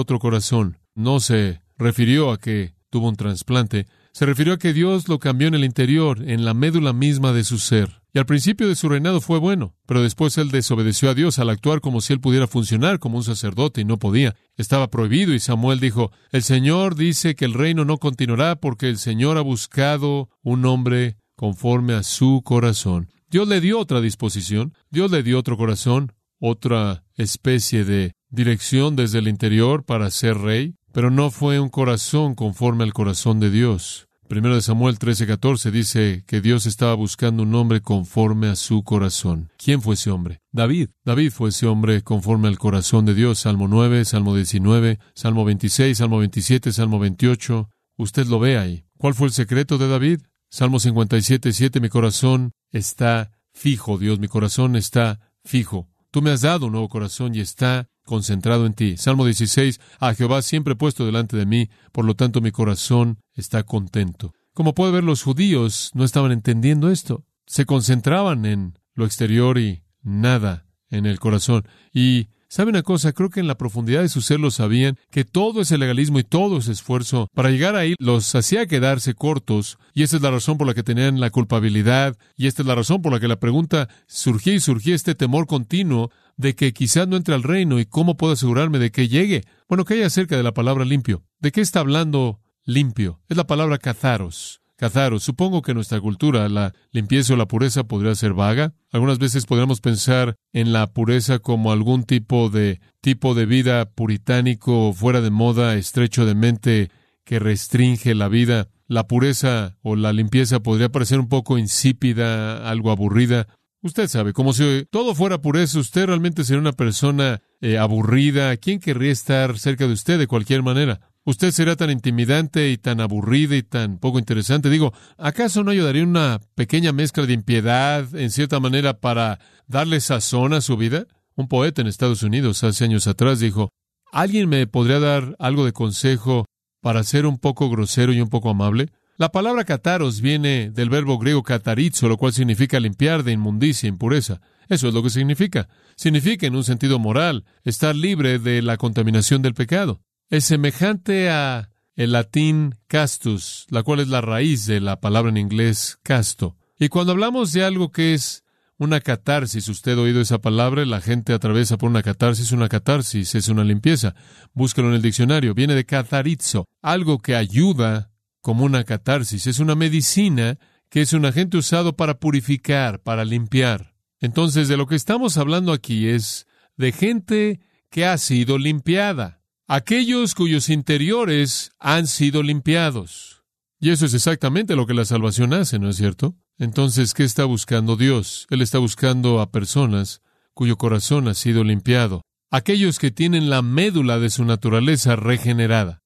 otro 0.00 0.18
corazón. 0.18 0.78
No 0.96 1.20
se 1.20 1.60
refirió 1.78 2.32
a 2.32 2.38
que 2.40 2.74
tuvo 2.90 3.10
un 3.10 3.14
trasplante, 3.14 3.86
se 4.10 4.26
refirió 4.26 4.54
a 4.54 4.58
que 4.58 4.72
Dios 4.72 5.06
lo 5.06 5.20
cambió 5.20 5.46
en 5.46 5.54
el 5.54 5.64
interior, 5.64 6.28
en 6.28 6.44
la 6.44 6.52
médula 6.52 6.92
misma 6.92 7.32
de 7.32 7.44
su 7.44 7.58
ser. 7.58 7.99
Y 8.12 8.18
al 8.18 8.26
principio 8.26 8.68
de 8.68 8.74
su 8.74 8.88
reinado 8.88 9.20
fue 9.20 9.38
bueno, 9.38 9.74
pero 9.86 10.02
después 10.02 10.36
él 10.38 10.50
desobedeció 10.50 11.10
a 11.10 11.14
Dios 11.14 11.38
al 11.38 11.50
actuar 11.50 11.80
como 11.80 12.00
si 12.00 12.12
él 12.12 12.20
pudiera 12.20 12.48
funcionar 12.48 12.98
como 12.98 13.18
un 13.18 13.24
sacerdote 13.24 13.82
y 13.82 13.84
no 13.84 13.98
podía. 13.98 14.34
Estaba 14.56 14.90
prohibido 14.90 15.32
y 15.32 15.38
Samuel 15.38 15.78
dijo, 15.78 16.10
el 16.32 16.42
Señor 16.42 16.96
dice 16.96 17.36
que 17.36 17.44
el 17.44 17.54
reino 17.54 17.84
no 17.84 17.98
continuará 17.98 18.56
porque 18.56 18.88
el 18.88 18.98
Señor 18.98 19.38
ha 19.38 19.42
buscado 19.42 20.28
un 20.42 20.64
hombre 20.66 21.18
conforme 21.36 21.94
a 21.94 22.02
su 22.02 22.42
corazón. 22.44 23.08
Dios 23.30 23.46
le 23.46 23.60
dio 23.60 23.78
otra 23.78 24.00
disposición, 24.00 24.74
Dios 24.90 25.10
le 25.12 25.22
dio 25.22 25.38
otro 25.38 25.56
corazón, 25.56 26.12
otra 26.40 27.04
especie 27.14 27.84
de 27.84 28.12
dirección 28.28 28.96
desde 28.96 29.20
el 29.20 29.28
interior 29.28 29.84
para 29.84 30.10
ser 30.10 30.38
rey, 30.38 30.74
pero 30.92 31.10
no 31.10 31.30
fue 31.30 31.60
un 31.60 31.68
corazón 31.68 32.34
conforme 32.34 32.82
al 32.82 32.92
corazón 32.92 33.38
de 33.38 33.50
Dios. 33.50 34.09
Primero 34.30 34.54
de 34.54 34.62
Samuel 34.62 34.96
13:14 34.96 35.72
dice 35.72 36.22
que 36.24 36.40
Dios 36.40 36.66
estaba 36.66 36.94
buscando 36.94 37.42
un 37.42 37.52
hombre 37.56 37.80
conforme 37.80 38.46
a 38.46 38.54
su 38.54 38.84
corazón. 38.84 39.50
¿Quién 39.58 39.82
fue 39.82 39.94
ese 39.94 40.12
hombre? 40.12 40.40
David. 40.52 40.90
David 41.04 41.32
fue 41.32 41.48
ese 41.48 41.66
hombre 41.66 42.02
conforme 42.02 42.46
al 42.46 42.56
corazón 42.56 43.04
de 43.06 43.14
Dios. 43.14 43.40
Salmo 43.40 43.66
9, 43.66 44.04
Salmo 44.04 44.36
19, 44.36 45.00
Salmo 45.16 45.44
26, 45.44 45.98
Salmo 45.98 46.18
27, 46.18 46.70
Salmo 46.70 47.00
28. 47.00 47.70
Usted 47.96 48.26
lo 48.28 48.38
ve 48.38 48.56
ahí. 48.56 48.84
¿Cuál 48.98 49.14
fue 49.14 49.26
el 49.26 49.32
secreto 49.32 49.78
de 49.78 49.88
David? 49.88 50.20
Salmo 50.48 50.78
57, 50.78 51.52
7. 51.52 51.80
Mi 51.80 51.88
corazón 51.88 52.52
está 52.70 53.32
fijo, 53.52 53.98
Dios. 53.98 54.20
Mi 54.20 54.28
corazón 54.28 54.76
está 54.76 55.18
fijo. 55.42 55.88
Tú 56.12 56.22
me 56.22 56.30
has 56.30 56.42
dado 56.42 56.66
un 56.66 56.72
nuevo 56.72 56.88
corazón 56.88 57.34
y 57.34 57.40
está 57.40 57.88
concentrado 58.04 58.66
en 58.66 58.74
ti. 58.74 58.96
Salmo 58.96 59.24
16, 59.24 59.80
a 59.98 60.14
Jehová 60.14 60.42
siempre 60.42 60.76
puesto 60.76 61.06
delante 61.06 61.36
de 61.36 61.46
mí, 61.46 61.70
por 61.92 62.04
lo 62.04 62.14
tanto 62.14 62.40
mi 62.40 62.50
corazón 62.50 63.18
está 63.34 63.62
contento. 63.62 64.34
Como 64.52 64.74
puede 64.74 64.92
ver, 64.92 65.04
los 65.04 65.22
judíos 65.22 65.90
no 65.94 66.04
estaban 66.04 66.32
entendiendo 66.32 66.90
esto. 66.90 67.24
Se 67.46 67.66
concentraban 67.66 68.44
en 68.44 68.78
lo 68.94 69.04
exterior 69.04 69.58
y 69.58 69.84
nada 70.02 70.66
en 70.90 71.06
el 71.06 71.20
corazón. 71.20 71.66
Y 71.92 72.28
¿Sabe 72.52 72.70
una 72.70 72.82
cosa? 72.82 73.12
Creo 73.12 73.30
que 73.30 73.38
en 73.38 73.46
la 73.46 73.56
profundidad 73.56 74.02
de 74.02 74.08
su 74.08 74.22
ser 74.22 74.40
lo 74.40 74.50
sabían, 74.50 74.98
que 75.12 75.24
todo 75.24 75.60
ese 75.60 75.78
legalismo 75.78 76.18
y 76.18 76.24
todo 76.24 76.58
ese 76.58 76.72
esfuerzo 76.72 77.28
para 77.32 77.50
llegar 77.50 77.76
ahí 77.76 77.94
los 78.00 78.34
hacía 78.34 78.66
quedarse 78.66 79.14
cortos, 79.14 79.78
y 79.94 80.02
esa 80.02 80.16
es 80.16 80.22
la 80.22 80.32
razón 80.32 80.58
por 80.58 80.66
la 80.66 80.74
que 80.74 80.82
tenían 80.82 81.20
la 81.20 81.30
culpabilidad, 81.30 82.16
y 82.36 82.48
esta 82.48 82.62
es 82.62 82.66
la 82.66 82.74
razón 82.74 83.02
por 83.02 83.12
la 83.12 83.20
que 83.20 83.28
la 83.28 83.38
pregunta 83.38 83.88
surgía 84.08 84.52
y 84.52 84.58
surgía 84.58 84.96
este 84.96 85.14
temor 85.14 85.46
continuo 85.46 86.10
de 86.36 86.56
que 86.56 86.72
quizás 86.72 87.06
no 87.06 87.16
entre 87.16 87.36
al 87.36 87.44
reino 87.44 87.78
y 87.78 87.86
cómo 87.86 88.16
puedo 88.16 88.32
asegurarme 88.32 88.80
de 88.80 88.90
que 88.90 89.06
llegue. 89.06 89.44
Bueno, 89.68 89.84
¿qué 89.84 89.94
hay 89.94 90.02
acerca 90.02 90.36
de 90.36 90.42
la 90.42 90.52
palabra 90.52 90.84
limpio? 90.84 91.22
¿De 91.38 91.52
qué 91.52 91.60
está 91.60 91.78
hablando 91.78 92.40
limpio? 92.64 93.20
Es 93.28 93.36
la 93.36 93.46
palabra 93.46 93.78
cazaros. 93.78 94.60
Cazaros. 94.80 95.22
Supongo 95.22 95.60
que 95.60 95.72
en 95.72 95.74
nuestra 95.74 96.00
cultura 96.00 96.48
la 96.48 96.72
limpieza 96.90 97.34
o 97.34 97.36
la 97.36 97.44
pureza 97.44 97.84
podría 97.84 98.14
ser 98.14 98.32
vaga. 98.32 98.72
Algunas 98.90 99.18
veces 99.18 99.44
podríamos 99.44 99.82
pensar 99.82 100.36
en 100.54 100.72
la 100.72 100.86
pureza 100.86 101.38
como 101.38 101.70
algún 101.70 102.04
tipo 102.04 102.48
de 102.48 102.80
tipo 103.02 103.34
de 103.34 103.44
vida 103.44 103.90
puritánico, 103.90 104.94
fuera 104.94 105.20
de 105.20 105.28
moda, 105.28 105.74
estrecho 105.74 106.24
de 106.24 106.34
mente, 106.34 106.90
que 107.26 107.38
restringe 107.38 108.14
la 108.14 108.28
vida. 108.28 108.68
La 108.86 109.06
pureza 109.06 109.76
o 109.82 109.96
la 109.96 110.14
limpieza 110.14 110.60
podría 110.60 110.88
parecer 110.88 111.20
un 111.20 111.28
poco 111.28 111.58
insípida, 111.58 112.66
algo 112.66 112.90
aburrida. 112.90 113.48
Usted 113.82 114.08
sabe, 114.08 114.32
como 114.32 114.54
si 114.54 114.86
todo 114.90 115.14
fuera 115.14 115.42
pureza, 115.42 115.78
usted 115.78 116.06
realmente 116.06 116.42
sería 116.42 116.60
una 116.60 116.72
persona 116.72 117.42
eh, 117.60 117.76
aburrida. 117.76 118.56
¿Quién 118.56 118.80
querría 118.80 119.12
estar 119.12 119.58
cerca 119.58 119.86
de 119.86 119.92
usted 119.92 120.18
de 120.18 120.26
cualquier 120.26 120.62
manera? 120.62 121.09
Usted 121.24 121.50
será 121.50 121.76
tan 121.76 121.90
intimidante 121.90 122.70
y 122.70 122.78
tan 122.78 123.00
aburrida 123.00 123.54
y 123.54 123.62
tan 123.62 123.98
poco 123.98 124.18
interesante. 124.18 124.70
Digo, 124.70 124.94
¿acaso 125.18 125.62
no 125.62 125.70
ayudaría 125.70 126.02
una 126.02 126.40
pequeña 126.54 126.92
mezcla 126.92 127.26
de 127.26 127.34
impiedad, 127.34 128.14
en 128.14 128.30
cierta 128.30 128.58
manera, 128.58 129.00
para 129.00 129.38
darle 129.66 130.00
sazón 130.00 130.54
a 130.54 130.62
su 130.62 130.78
vida? 130.78 131.06
Un 131.36 131.46
poeta 131.46 131.82
en 131.82 131.88
Estados 131.88 132.22
Unidos 132.22 132.64
hace 132.64 132.84
años 132.84 133.06
atrás 133.06 133.38
dijo, 133.38 133.68
¿alguien 134.12 134.48
me 134.48 134.66
podría 134.66 134.98
dar 134.98 135.36
algo 135.38 135.66
de 135.66 135.72
consejo 135.72 136.46
para 136.80 137.04
ser 137.04 137.26
un 137.26 137.38
poco 137.38 137.68
grosero 137.68 138.14
y 138.14 138.20
un 138.20 138.30
poco 138.30 138.48
amable? 138.48 138.88
La 139.18 139.30
palabra 139.30 139.64
cataros 139.64 140.22
viene 140.22 140.70
del 140.70 140.88
verbo 140.88 141.18
griego 141.18 141.42
catarizo, 141.42 142.08
lo 142.08 142.16
cual 142.16 142.32
significa 142.32 142.80
limpiar 142.80 143.22
de 143.22 143.32
inmundicia, 143.32 143.88
impureza. 143.88 144.40
Eso 144.70 144.88
es 144.88 144.94
lo 144.94 145.02
que 145.02 145.10
significa. 145.10 145.68
Significa, 145.96 146.46
en 146.46 146.56
un 146.56 146.64
sentido 146.64 146.98
moral, 146.98 147.44
estar 147.62 147.94
libre 147.94 148.38
de 148.38 148.62
la 148.62 148.78
contaminación 148.78 149.42
del 149.42 149.52
pecado. 149.52 150.00
Es 150.30 150.44
semejante 150.44 151.28
a 151.28 151.70
el 151.96 152.12
latín 152.12 152.76
castus, 152.86 153.66
la 153.68 153.82
cual 153.82 153.98
es 153.98 154.06
la 154.06 154.20
raíz 154.20 154.64
de 154.64 154.78
la 154.78 155.00
palabra 155.00 155.28
en 155.28 155.36
inglés 155.36 155.98
casto. 156.04 156.56
Y 156.78 156.88
cuando 156.88 157.10
hablamos 157.10 157.52
de 157.52 157.64
algo 157.64 157.90
que 157.90 158.14
es 158.14 158.44
una 158.78 159.00
catarsis, 159.00 159.68
usted 159.68 159.98
ha 159.98 160.00
oído 160.00 160.20
esa 160.20 160.38
palabra, 160.38 160.86
la 160.86 161.00
gente 161.00 161.32
atraviesa 161.32 161.78
por 161.78 161.90
una 161.90 162.04
catarsis, 162.04 162.52
una 162.52 162.68
catarsis 162.68 163.34
es 163.34 163.48
una 163.48 163.64
limpieza. 163.64 164.14
Búsquelo 164.52 164.90
en 164.90 164.94
el 164.94 165.02
diccionario, 165.02 165.52
viene 165.52 165.74
de 165.74 165.84
catarizo, 165.84 166.64
algo 166.80 167.18
que 167.18 167.34
ayuda 167.34 168.12
como 168.40 168.64
una 168.64 168.84
catarsis. 168.84 169.48
Es 169.48 169.58
una 169.58 169.74
medicina 169.74 170.60
que 170.90 171.00
es 171.00 171.12
un 171.12 171.26
agente 171.26 171.56
usado 171.56 171.96
para 171.96 172.20
purificar, 172.20 173.02
para 173.02 173.24
limpiar. 173.24 173.96
Entonces, 174.20 174.68
de 174.68 174.76
lo 174.76 174.86
que 174.86 174.94
estamos 174.94 175.38
hablando 175.38 175.72
aquí 175.72 176.06
es 176.06 176.46
de 176.76 176.92
gente 176.92 177.60
que 177.90 178.06
ha 178.06 178.16
sido 178.16 178.58
limpiada, 178.58 179.39
aquellos 179.72 180.34
cuyos 180.34 180.68
interiores 180.68 181.70
han 181.78 182.06
sido 182.06 182.42
limpiados. 182.42 183.44
Y 183.78 183.90
eso 183.90 184.06
es 184.06 184.14
exactamente 184.14 184.74
lo 184.76 184.86
que 184.86 184.94
la 184.94 185.04
salvación 185.04 185.54
hace, 185.54 185.78
¿no 185.78 185.88
es 185.88 185.96
cierto? 185.96 186.36
Entonces, 186.58 187.14
¿qué 187.14 187.24
está 187.24 187.44
buscando 187.44 187.96
Dios? 187.96 188.46
Él 188.50 188.62
está 188.62 188.78
buscando 188.78 189.40
a 189.40 189.50
personas 189.50 190.20
cuyo 190.54 190.76
corazón 190.76 191.28
ha 191.28 191.34
sido 191.34 191.64
limpiado, 191.64 192.22
aquellos 192.50 192.98
que 192.98 193.10
tienen 193.10 193.48
la 193.48 193.62
médula 193.62 194.18
de 194.18 194.28
su 194.28 194.44
naturaleza 194.44 195.16
regenerada 195.16 196.00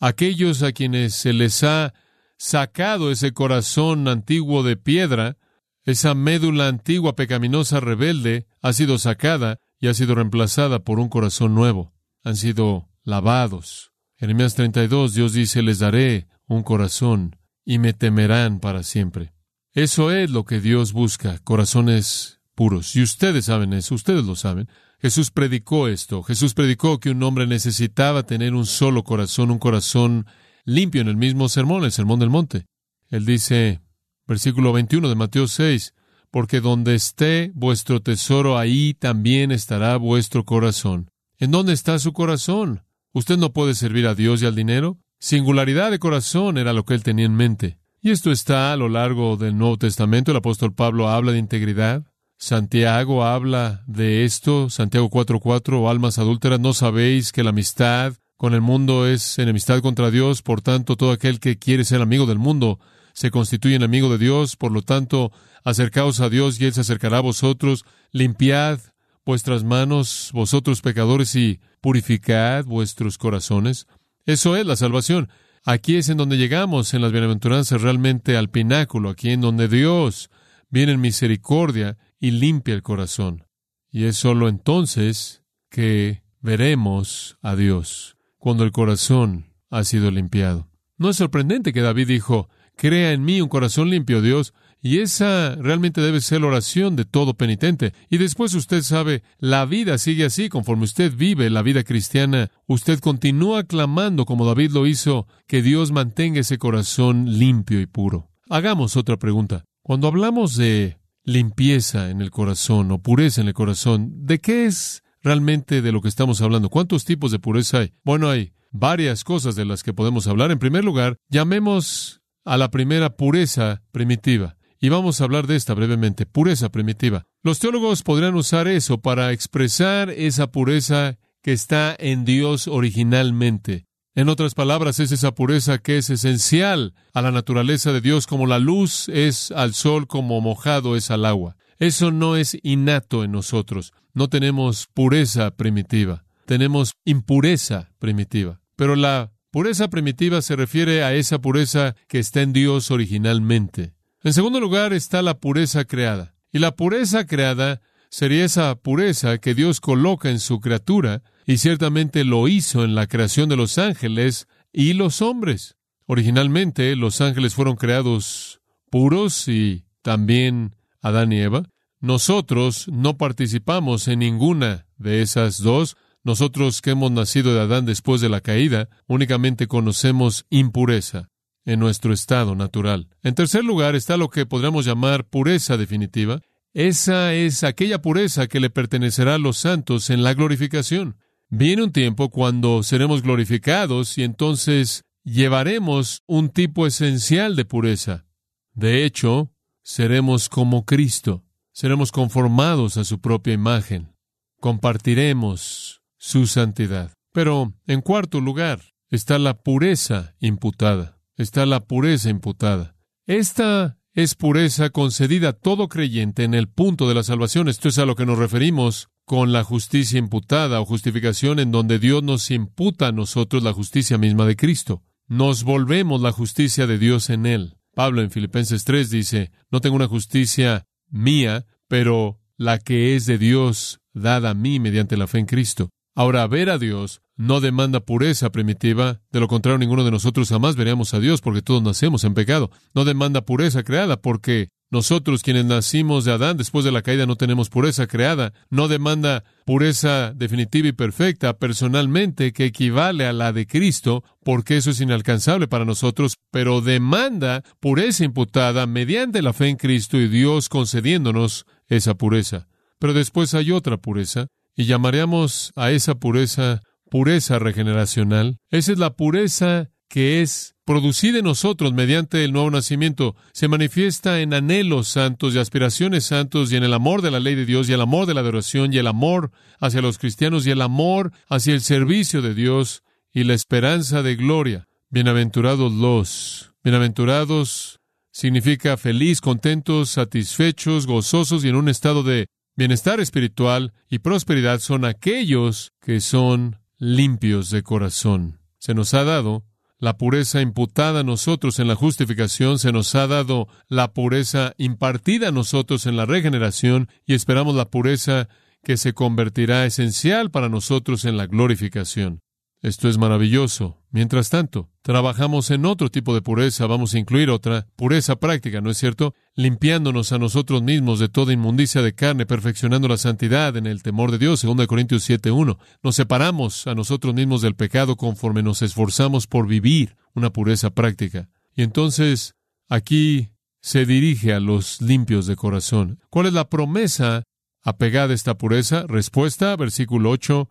aquellos 0.00 0.62
a 0.62 0.72
quienes 0.72 1.14
se 1.14 1.32
les 1.32 1.62
ha 1.64 1.94
sacado 2.36 3.10
ese 3.10 3.32
corazón 3.32 4.06
antiguo 4.08 4.62
de 4.62 4.76
piedra, 4.76 5.38
Esa 5.86 6.14
médula 6.14 6.68
antigua, 6.68 7.14
pecaminosa, 7.14 7.78
rebelde, 7.78 8.46
ha 8.62 8.72
sido 8.72 8.96
sacada 8.96 9.60
y 9.78 9.88
ha 9.88 9.94
sido 9.94 10.14
reemplazada 10.14 10.78
por 10.78 10.98
un 10.98 11.10
corazón 11.10 11.54
nuevo. 11.54 11.92
Han 12.22 12.36
sido 12.36 12.88
lavados. 13.04 13.92
Jeremías 14.16 14.54
32, 14.54 15.14
Dios 15.14 15.32
dice, 15.32 15.62
les 15.62 15.78
daré 15.78 16.26
un 16.46 16.62
corazón 16.62 17.36
y 17.64 17.78
me 17.78 17.92
temerán 17.92 18.60
para 18.60 18.82
siempre. 18.82 19.32
Eso 19.72 20.10
es 20.10 20.30
lo 20.30 20.44
que 20.44 20.60
Dios 20.60 20.92
busca, 20.92 21.38
corazones 21.40 22.40
puros. 22.54 22.94
Y 22.96 23.02
ustedes 23.02 23.46
saben 23.46 23.72
eso, 23.72 23.94
ustedes 23.94 24.24
lo 24.24 24.36
saben. 24.36 24.68
Jesús 25.00 25.30
predicó 25.30 25.88
esto. 25.88 26.22
Jesús 26.22 26.54
predicó 26.54 27.00
que 27.00 27.10
un 27.10 27.22
hombre 27.22 27.46
necesitaba 27.46 28.22
tener 28.22 28.54
un 28.54 28.66
solo 28.66 29.02
corazón, 29.02 29.50
un 29.50 29.58
corazón 29.58 30.26
limpio 30.64 31.02
en 31.02 31.08
el 31.08 31.16
mismo 31.16 31.48
sermón, 31.48 31.84
el 31.84 31.92
sermón 31.92 32.20
del 32.20 32.30
monte. 32.30 32.66
Él 33.10 33.26
dice, 33.26 33.80
versículo 34.26 34.72
21 34.72 35.08
de 35.08 35.14
Mateo 35.14 35.48
6, 35.48 35.94
porque 36.30 36.60
donde 36.60 36.94
esté 36.94 37.52
vuestro 37.54 38.00
tesoro, 38.00 38.56
ahí 38.56 38.94
también 38.94 39.52
estará 39.52 39.96
vuestro 39.96 40.44
corazón. 40.44 41.10
¿En 41.38 41.50
dónde 41.50 41.72
está 41.72 41.98
su 41.98 42.12
corazón? 42.12 42.83
Usted 43.14 43.38
no 43.38 43.52
puede 43.52 43.76
servir 43.76 44.08
a 44.08 44.16
Dios 44.16 44.42
y 44.42 44.46
al 44.46 44.56
dinero. 44.56 44.98
Singularidad 45.20 45.92
de 45.92 46.00
corazón 46.00 46.58
era 46.58 46.72
lo 46.72 46.84
que 46.84 46.94
él 46.94 47.04
tenía 47.04 47.26
en 47.26 47.36
mente. 47.36 47.78
Y 48.02 48.10
esto 48.10 48.32
está 48.32 48.72
a 48.72 48.76
lo 48.76 48.88
largo 48.88 49.36
del 49.36 49.56
Nuevo 49.56 49.78
Testamento. 49.78 50.32
El 50.32 50.38
apóstol 50.38 50.74
Pablo 50.74 51.08
habla 51.08 51.30
de 51.30 51.38
integridad. 51.38 52.02
Santiago 52.38 53.24
habla 53.24 53.84
de 53.86 54.24
esto, 54.24 54.68
Santiago 54.68 55.10
4:4, 55.10 55.88
almas 55.88 56.18
adúlteras, 56.18 56.58
¿no 56.58 56.74
sabéis 56.74 57.30
que 57.30 57.44
la 57.44 57.50
amistad 57.50 58.14
con 58.36 58.52
el 58.52 58.60
mundo 58.60 59.06
es 59.06 59.38
enemistad 59.38 59.80
contra 59.80 60.10
Dios? 60.10 60.42
Por 60.42 60.60
tanto, 60.60 60.96
todo 60.96 61.12
aquel 61.12 61.38
que 61.38 61.56
quiere 61.56 61.84
ser 61.84 62.02
amigo 62.02 62.26
del 62.26 62.38
mundo 62.38 62.80
se 63.12 63.30
constituye 63.30 63.76
enemigo 63.76 64.10
de 64.10 64.18
Dios. 64.18 64.56
Por 64.56 64.72
lo 64.72 64.82
tanto, 64.82 65.30
acercaos 65.62 66.18
a 66.18 66.28
Dios 66.28 66.60
y 66.60 66.64
Él 66.64 66.74
se 66.74 66.80
acercará 66.80 67.18
a 67.18 67.22
vosotros. 67.22 67.84
Limpiad 68.10 68.80
vuestras 69.24 69.64
manos, 69.64 70.30
vosotros 70.32 70.82
pecadores, 70.82 71.34
y 71.36 71.60
purificad 71.84 72.64
vuestros 72.64 73.18
corazones. 73.18 73.86
Eso 74.24 74.56
es 74.56 74.64
la 74.64 74.74
salvación. 74.74 75.28
Aquí 75.66 75.96
es 75.96 76.08
en 76.08 76.16
donde 76.16 76.38
llegamos 76.38 76.94
en 76.94 77.02
las 77.02 77.12
bienaventuranzas 77.12 77.82
realmente 77.82 78.38
al 78.38 78.48
pináculo, 78.48 79.10
aquí 79.10 79.32
en 79.32 79.42
donde 79.42 79.68
Dios 79.68 80.30
viene 80.70 80.92
en 80.92 81.02
misericordia 81.02 81.98
y 82.18 82.30
limpia 82.30 82.72
el 82.72 82.82
corazón. 82.82 83.44
Y 83.90 84.04
es 84.04 84.16
sólo 84.16 84.48
entonces 84.48 85.42
que 85.68 86.22
veremos 86.40 87.36
a 87.42 87.54
Dios, 87.54 88.16
cuando 88.38 88.64
el 88.64 88.72
corazón 88.72 89.52
ha 89.68 89.84
sido 89.84 90.10
limpiado. 90.10 90.70
No 90.96 91.10
es 91.10 91.16
sorprendente 91.16 91.74
que 91.74 91.82
David 91.82 92.08
dijo, 92.08 92.48
crea 92.78 93.12
en 93.12 93.26
mí 93.26 93.42
un 93.42 93.50
corazón 93.50 93.90
limpio, 93.90 94.22
Dios, 94.22 94.54
y 94.84 94.98
esa 94.98 95.54
realmente 95.54 96.02
debe 96.02 96.20
ser 96.20 96.42
la 96.42 96.48
oración 96.48 96.94
de 96.94 97.06
todo 97.06 97.32
penitente. 97.32 97.94
Y 98.10 98.18
después 98.18 98.52
usted 98.52 98.82
sabe, 98.82 99.22
la 99.38 99.64
vida 99.64 99.96
sigue 99.96 100.26
así, 100.26 100.50
conforme 100.50 100.84
usted 100.84 101.10
vive 101.16 101.48
la 101.48 101.62
vida 101.62 101.84
cristiana, 101.84 102.50
usted 102.66 103.00
continúa 103.00 103.64
clamando 103.64 104.26
como 104.26 104.44
David 104.44 104.72
lo 104.72 104.86
hizo, 104.86 105.26
que 105.46 105.62
Dios 105.62 105.90
mantenga 105.90 106.40
ese 106.40 106.58
corazón 106.58 107.38
limpio 107.38 107.80
y 107.80 107.86
puro. 107.86 108.28
Hagamos 108.50 108.98
otra 108.98 109.16
pregunta. 109.16 109.64
Cuando 109.82 110.06
hablamos 110.06 110.54
de 110.54 110.98
limpieza 111.24 112.10
en 112.10 112.20
el 112.20 112.30
corazón 112.30 112.92
o 112.92 112.98
pureza 112.98 113.40
en 113.40 113.48
el 113.48 113.54
corazón, 113.54 114.26
¿de 114.26 114.38
qué 114.38 114.66
es 114.66 115.02
realmente 115.22 115.80
de 115.80 115.92
lo 115.92 116.02
que 116.02 116.08
estamos 116.08 116.42
hablando? 116.42 116.68
¿Cuántos 116.68 117.06
tipos 117.06 117.32
de 117.32 117.38
pureza 117.38 117.78
hay? 117.78 117.94
Bueno, 118.04 118.28
hay 118.28 118.52
varias 118.70 119.24
cosas 119.24 119.56
de 119.56 119.64
las 119.64 119.82
que 119.82 119.94
podemos 119.94 120.26
hablar. 120.26 120.50
En 120.50 120.58
primer 120.58 120.84
lugar, 120.84 121.16
llamemos 121.30 122.20
a 122.44 122.58
la 122.58 122.70
primera 122.70 123.16
pureza 123.16 123.82
primitiva. 123.90 124.58
Y 124.84 124.90
vamos 124.90 125.18
a 125.18 125.24
hablar 125.24 125.46
de 125.46 125.56
esta 125.56 125.72
brevemente, 125.72 126.26
pureza 126.26 126.68
primitiva. 126.68 127.24
Los 127.42 127.58
teólogos 127.58 128.02
podrían 128.02 128.34
usar 128.34 128.68
eso 128.68 129.00
para 129.00 129.32
expresar 129.32 130.10
esa 130.10 130.48
pureza 130.52 131.16
que 131.42 131.54
está 131.54 131.96
en 131.98 132.26
Dios 132.26 132.68
originalmente. 132.68 133.86
En 134.14 134.28
otras 134.28 134.52
palabras, 134.52 135.00
es 135.00 135.10
esa 135.10 135.34
pureza 135.34 135.78
que 135.78 135.96
es 135.96 136.10
esencial 136.10 136.92
a 137.14 137.22
la 137.22 137.30
naturaleza 137.30 137.94
de 137.94 138.02
Dios, 138.02 138.26
como 138.26 138.46
la 138.46 138.58
luz 138.58 139.08
es 139.08 139.52
al 139.52 139.72
sol, 139.72 140.06
como 140.06 140.42
mojado 140.42 140.96
es 140.96 141.10
al 141.10 141.24
agua. 141.24 141.56
Eso 141.78 142.10
no 142.10 142.36
es 142.36 142.58
innato 142.62 143.24
en 143.24 143.32
nosotros. 143.32 143.94
No 144.12 144.28
tenemos 144.28 144.86
pureza 144.92 145.50
primitiva, 145.52 146.26
tenemos 146.44 146.92
impureza 147.06 147.90
primitiva. 147.98 148.60
Pero 148.76 148.96
la 148.96 149.32
pureza 149.50 149.88
primitiva 149.88 150.42
se 150.42 150.56
refiere 150.56 151.04
a 151.04 151.14
esa 151.14 151.38
pureza 151.38 151.96
que 152.06 152.18
está 152.18 152.42
en 152.42 152.52
Dios 152.52 152.90
originalmente. 152.90 153.94
En 154.24 154.32
segundo 154.32 154.58
lugar 154.58 154.94
está 154.94 155.20
la 155.20 155.38
pureza 155.38 155.84
creada. 155.84 156.34
Y 156.50 156.58
la 156.58 156.74
pureza 156.74 157.26
creada 157.26 157.82
sería 158.08 158.46
esa 158.46 158.74
pureza 158.74 159.36
que 159.36 159.54
Dios 159.54 159.82
coloca 159.82 160.30
en 160.30 160.40
su 160.40 160.60
criatura 160.60 161.22
y 161.44 161.58
ciertamente 161.58 162.24
lo 162.24 162.48
hizo 162.48 162.84
en 162.84 162.94
la 162.94 163.06
creación 163.06 163.50
de 163.50 163.56
los 163.56 163.76
ángeles 163.76 164.48
y 164.72 164.94
los 164.94 165.20
hombres. 165.20 165.76
Originalmente 166.06 166.96
los 166.96 167.20
ángeles 167.20 167.52
fueron 167.54 167.76
creados 167.76 168.62
puros 168.90 169.46
y 169.46 169.84
también 170.00 170.74
Adán 171.02 171.30
y 171.30 171.40
Eva. 171.40 171.68
Nosotros 172.00 172.88
no 172.88 173.18
participamos 173.18 174.08
en 174.08 174.20
ninguna 174.20 174.86
de 174.96 175.20
esas 175.20 175.58
dos. 175.58 175.98
Nosotros 176.22 176.80
que 176.80 176.92
hemos 176.92 177.10
nacido 177.10 177.52
de 177.52 177.60
Adán 177.60 177.84
después 177.84 178.22
de 178.22 178.30
la 178.30 178.40
caída, 178.40 178.88
únicamente 179.06 179.66
conocemos 179.66 180.46
impureza 180.48 181.28
en 181.64 181.80
nuestro 181.80 182.12
estado 182.12 182.54
natural. 182.54 183.08
En 183.22 183.34
tercer 183.34 183.64
lugar 183.64 183.94
está 183.94 184.16
lo 184.16 184.28
que 184.28 184.46
podríamos 184.46 184.84
llamar 184.84 185.24
pureza 185.24 185.76
definitiva. 185.76 186.40
Esa 186.72 187.34
es 187.34 187.64
aquella 187.64 188.02
pureza 188.02 188.46
que 188.46 188.60
le 188.60 188.70
pertenecerá 188.70 189.34
a 189.34 189.38
los 189.38 189.58
santos 189.58 190.10
en 190.10 190.22
la 190.22 190.34
glorificación. 190.34 191.16
Viene 191.48 191.84
un 191.84 191.92
tiempo 191.92 192.30
cuando 192.30 192.82
seremos 192.82 193.22
glorificados 193.22 194.18
y 194.18 194.24
entonces 194.24 195.04
llevaremos 195.24 196.22
un 196.26 196.50
tipo 196.50 196.86
esencial 196.86 197.56
de 197.56 197.64
pureza. 197.64 198.26
De 198.72 199.04
hecho, 199.04 199.52
seremos 199.82 200.48
como 200.48 200.84
Cristo, 200.84 201.44
seremos 201.72 202.10
conformados 202.10 202.96
a 202.96 203.04
su 203.04 203.20
propia 203.20 203.52
imagen, 203.52 204.14
compartiremos 204.60 206.02
su 206.18 206.46
santidad. 206.46 207.12
Pero, 207.32 207.74
en 207.86 208.00
cuarto 208.00 208.40
lugar, 208.40 208.80
está 209.10 209.38
la 209.38 209.62
pureza 209.62 210.34
imputada, 210.40 211.13
está 211.36 211.66
la 211.66 211.80
pureza 211.80 212.30
imputada. 212.30 212.96
Esta 213.26 213.98
es 214.12 214.34
pureza 214.34 214.90
concedida 214.90 215.50
a 215.50 215.52
todo 215.54 215.88
creyente 215.88 216.44
en 216.44 216.54
el 216.54 216.68
punto 216.68 217.08
de 217.08 217.14
la 217.14 217.24
salvación. 217.24 217.68
Esto 217.68 217.88
es 217.88 217.98
a 217.98 218.06
lo 218.06 218.14
que 218.14 218.26
nos 218.26 218.38
referimos 218.38 219.08
con 219.24 219.52
la 219.52 219.64
justicia 219.64 220.18
imputada 220.18 220.80
o 220.80 220.84
justificación 220.84 221.58
en 221.58 221.72
donde 221.72 221.98
Dios 221.98 222.22
nos 222.22 222.50
imputa 222.50 223.08
a 223.08 223.12
nosotros 223.12 223.62
la 223.62 223.72
justicia 223.72 224.18
misma 224.18 224.46
de 224.46 224.56
Cristo. 224.56 225.02
Nos 225.26 225.64
volvemos 225.64 226.20
la 226.20 226.32
justicia 226.32 226.86
de 226.86 226.98
Dios 226.98 227.30
en 227.30 227.46
Él. 227.46 227.76
Pablo 227.94 228.22
en 228.22 228.30
Filipenses 228.30 228.84
3 228.84 229.10
dice, 229.10 229.50
no 229.70 229.80
tengo 229.80 229.96
una 229.96 230.08
justicia 230.08 230.86
mía, 231.10 231.64
pero 231.88 232.40
la 232.56 232.78
que 232.78 233.16
es 233.16 233.26
de 233.26 233.38
Dios 233.38 234.00
dada 234.12 234.50
a 234.50 234.54
mí 234.54 234.78
mediante 234.80 235.16
la 235.16 235.26
fe 235.26 235.38
en 235.38 235.46
Cristo. 235.46 235.90
Ahora, 236.14 236.46
ver 236.46 236.70
a 236.70 236.78
Dios 236.78 237.22
no 237.36 237.60
demanda 237.60 237.98
pureza 237.98 238.52
primitiva, 238.52 239.20
de 239.32 239.40
lo 239.40 239.48
contrario 239.48 239.78
ninguno 239.78 240.04
de 240.04 240.12
nosotros 240.12 240.48
jamás 240.48 240.76
veríamos 240.76 241.12
a 241.12 241.18
Dios 241.18 241.40
porque 241.40 241.62
todos 241.62 241.82
nacemos 241.82 242.22
en 242.22 242.34
pecado. 242.34 242.70
No 242.94 243.04
demanda 243.04 243.44
pureza 243.44 243.82
creada 243.82 244.22
porque 244.22 244.68
nosotros 244.90 245.42
quienes 245.42 245.64
nacimos 245.64 246.24
de 246.24 246.30
Adán 246.30 246.56
después 246.56 246.84
de 246.84 246.92
la 246.92 247.02
caída 247.02 247.26
no 247.26 247.34
tenemos 247.34 247.68
pureza 247.68 248.06
creada. 248.06 248.52
No 248.70 248.86
demanda 248.86 249.42
pureza 249.66 250.32
definitiva 250.32 250.86
y 250.86 250.92
perfecta 250.92 251.58
personalmente 251.58 252.52
que 252.52 252.66
equivale 252.66 253.26
a 253.26 253.32
la 253.32 253.52
de 253.52 253.66
Cristo 253.66 254.22
porque 254.44 254.76
eso 254.76 254.90
es 254.90 255.00
inalcanzable 255.00 255.66
para 255.66 255.84
nosotros, 255.84 256.36
pero 256.52 256.80
demanda 256.80 257.64
pureza 257.80 258.24
imputada 258.24 258.86
mediante 258.86 259.42
la 259.42 259.52
fe 259.52 259.66
en 259.66 259.76
Cristo 259.76 260.16
y 260.18 260.28
Dios 260.28 260.68
concediéndonos 260.68 261.66
esa 261.88 262.14
pureza. 262.14 262.68
Pero 263.00 263.14
después 263.14 263.52
hay 263.54 263.72
otra 263.72 263.96
pureza 263.96 264.46
y 264.76 264.84
llamaríamos 264.84 265.72
a 265.76 265.90
esa 265.90 266.14
pureza 266.14 266.82
pureza 267.14 267.60
regeneracional. 267.60 268.58
Esa 268.70 268.90
es 268.90 268.98
la 268.98 269.14
pureza 269.14 269.90
que 270.08 270.42
es 270.42 270.74
producida 270.84 271.38
en 271.38 271.44
nosotros 271.44 271.92
mediante 271.92 272.44
el 272.44 272.52
nuevo 272.52 272.70
nacimiento. 272.70 273.36
Se 273.52 273.68
manifiesta 273.68 274.40
en 274.40 274.52
anhelos 274.52 275.08
santos 275.08 275.54
y 275.54 275.58
aspiraciones 275.58 276.24
santos 276.24 276.72
y 276.72 276.76
en 276.76 276.84
el 276.84 276.92
amor 276.92 277.22
de 277.22 277.30
la 277.30 277.40
ley 277.40 277.54
de 277.54 277.66
Dios 277.66 277.88
y 277.88 277.92
el 277.92 278.00
amor 278.00 278.26
de 278.26 278.34
la 278.34 278.40
adoración 278.40 278.92
y 278.92 278.98
el 278.98 279.06
amor 279.06 279.52
hacia 279.78 280.02
los 280.02 280.18
cristianos 280.18 280.66
y 280.66 280.72
el 280.72 280.82
amor 280.82 281.32
hacia 281.48 281.74
el 281.74 281.80
servicio 281.80 282.42
de 282.42 282.54
Dios 282.54 283.02
y 283.32 283.44
la 283.44 283.54
esperanza 283.54 284.22
de 284.22 284.36
gloria. 284.36 284.88
Bienaventurados 285.08 285.92
los. 285.92 286.72
Bienaventurados 286.82 288.00
significa 288.32 288.96
feliz, 288.96 289.40
contentos, 289.40 290.10
satisfechos, 290.10 291.06
gozosos 291.06 291.64
y 291.64 291.68
en 291.68 291.76
un 291.76 291.88
estado 291.88 292.24
de 292.24 292.48
Bienestar 292.76 293.20
espiritual 293.20 293.92
y 294.10 294.18
prosperidad 294.18 294.80
son 294.80 295.04
aquellos 295.04 295.92
que 296.00 296.20
son 296.20 296.80
limpios 296.98 297.70
de 297.70 297.84
corazón. 297.84 298.58
Se 298.78 298.94
nos 298.94 299.14
ha 299.14 299.22
dado 299.22 299.64
la 300.00 300.18
pureza 300.18 300.60
imputada 300.60 301.20
a 301.20 301.22
nosotros 301.24 301.78
en 301.78 301.86
la 301.86 301.94
justificación, 301.94 302.80
se 302.80 302.90
nos 302.90 303.14
ha 303.14 303.28
dado 303.28 303.68
la 303.86 304.12
pureza 304.12 304.74
impartida 304.76 305.48
a 305.48 305.52
nosotros 305.52 306.06
en 306.06 306.16
la 306.16 306.26
regeneración 306.26 307.08
y 307.24 307.34
esperamos 307.34 307.76
la 307.76 307.90
pureza 307.90 308.48
que 308.82 308.96
se 308.96 309.12
convertirá 309.12 309.86
esencial 309.86 310.50
para 310.50 310.68
nosotros 310.68 311.24
en 311.26 311.36
la 311.36 311.46
glorificación. 311.46 312.40
Esto 312.84 313.08
es 313.08 313.16
maravilloso. 313.16 313.96
Mientras 314.10 314.50
tanto, 314.50 314.90
trabajamos 315.00 315.70
en 315.70 315.86
otro 315.86 316.10
tipo 316.10 316.34
de 316.34 316.42
pureza, 316.42 316.86
vamos 316.86 317.14
a 317.14 317.18
incluir 317.18 317.48
otra, 317.48 317.86
pureza 317.96 318.36
práctica, 318.36 318.82
¿no 318.82 318.90
es 318.90 318.98
cierto? 318.98 319.34
Limpiándonos 319.54 320.32
a 320.32 320.38
nosotros 320.38 320.82
mismos 320.82 321.18
de 321.18 321.30
toda 321.30 321.54
inmundicia 321.54 322.02
de 322.02 322.14
carne, 322.14 322.44
perfeccionando 322.44 323.08
la 323.08 323.16
santidad 323.16 323.74
en 323.78 323.86
el 323.86 324.02
temor 324.02 324.30
de 324.32 324.36
Dios, 324.36 324.60
2 324.60 324.86
Corintios 324.86 325.26
7.1. 325.26 325.78
Nos 326.02 326.14
separamos 326.14 326.86
a 326.86 326.94
nosotros 326.94 327.32
mismos 327.32 327.62
del 327.62 327.74
pecado 327.74 328.16
conforme 328.16 328.62
nos 328.62 328.82
esforzamos 328.82 329.46
por 329.46 329.66
vivir 329.66 330.14
una 330.34 330.50
pureza 330.50 330.90
práctica. 330.90 331.48
Y 331.74 331.84
entonces, 331.84 332.54
aquí 332.90 333.48
se 333.80 334.04
dirige 334.04 334.52
a 334.52 334.60
los 334.60 335.00
limpios 335.00 335.46
de 335.46 335.56
corazón. 335.56 336.20
¿Cuál 336.28 336.48
es 336.48 336.52
la 336.52 336.68
promesa 336.68 337.44
apegada 337.82 338.32
a 338.32 338.34
esta 338.34 338.58
pureza? 338.58 339.06
Respuesta, 339.08 339.74
versículo 339.74 340.28
8, 340.28 340.68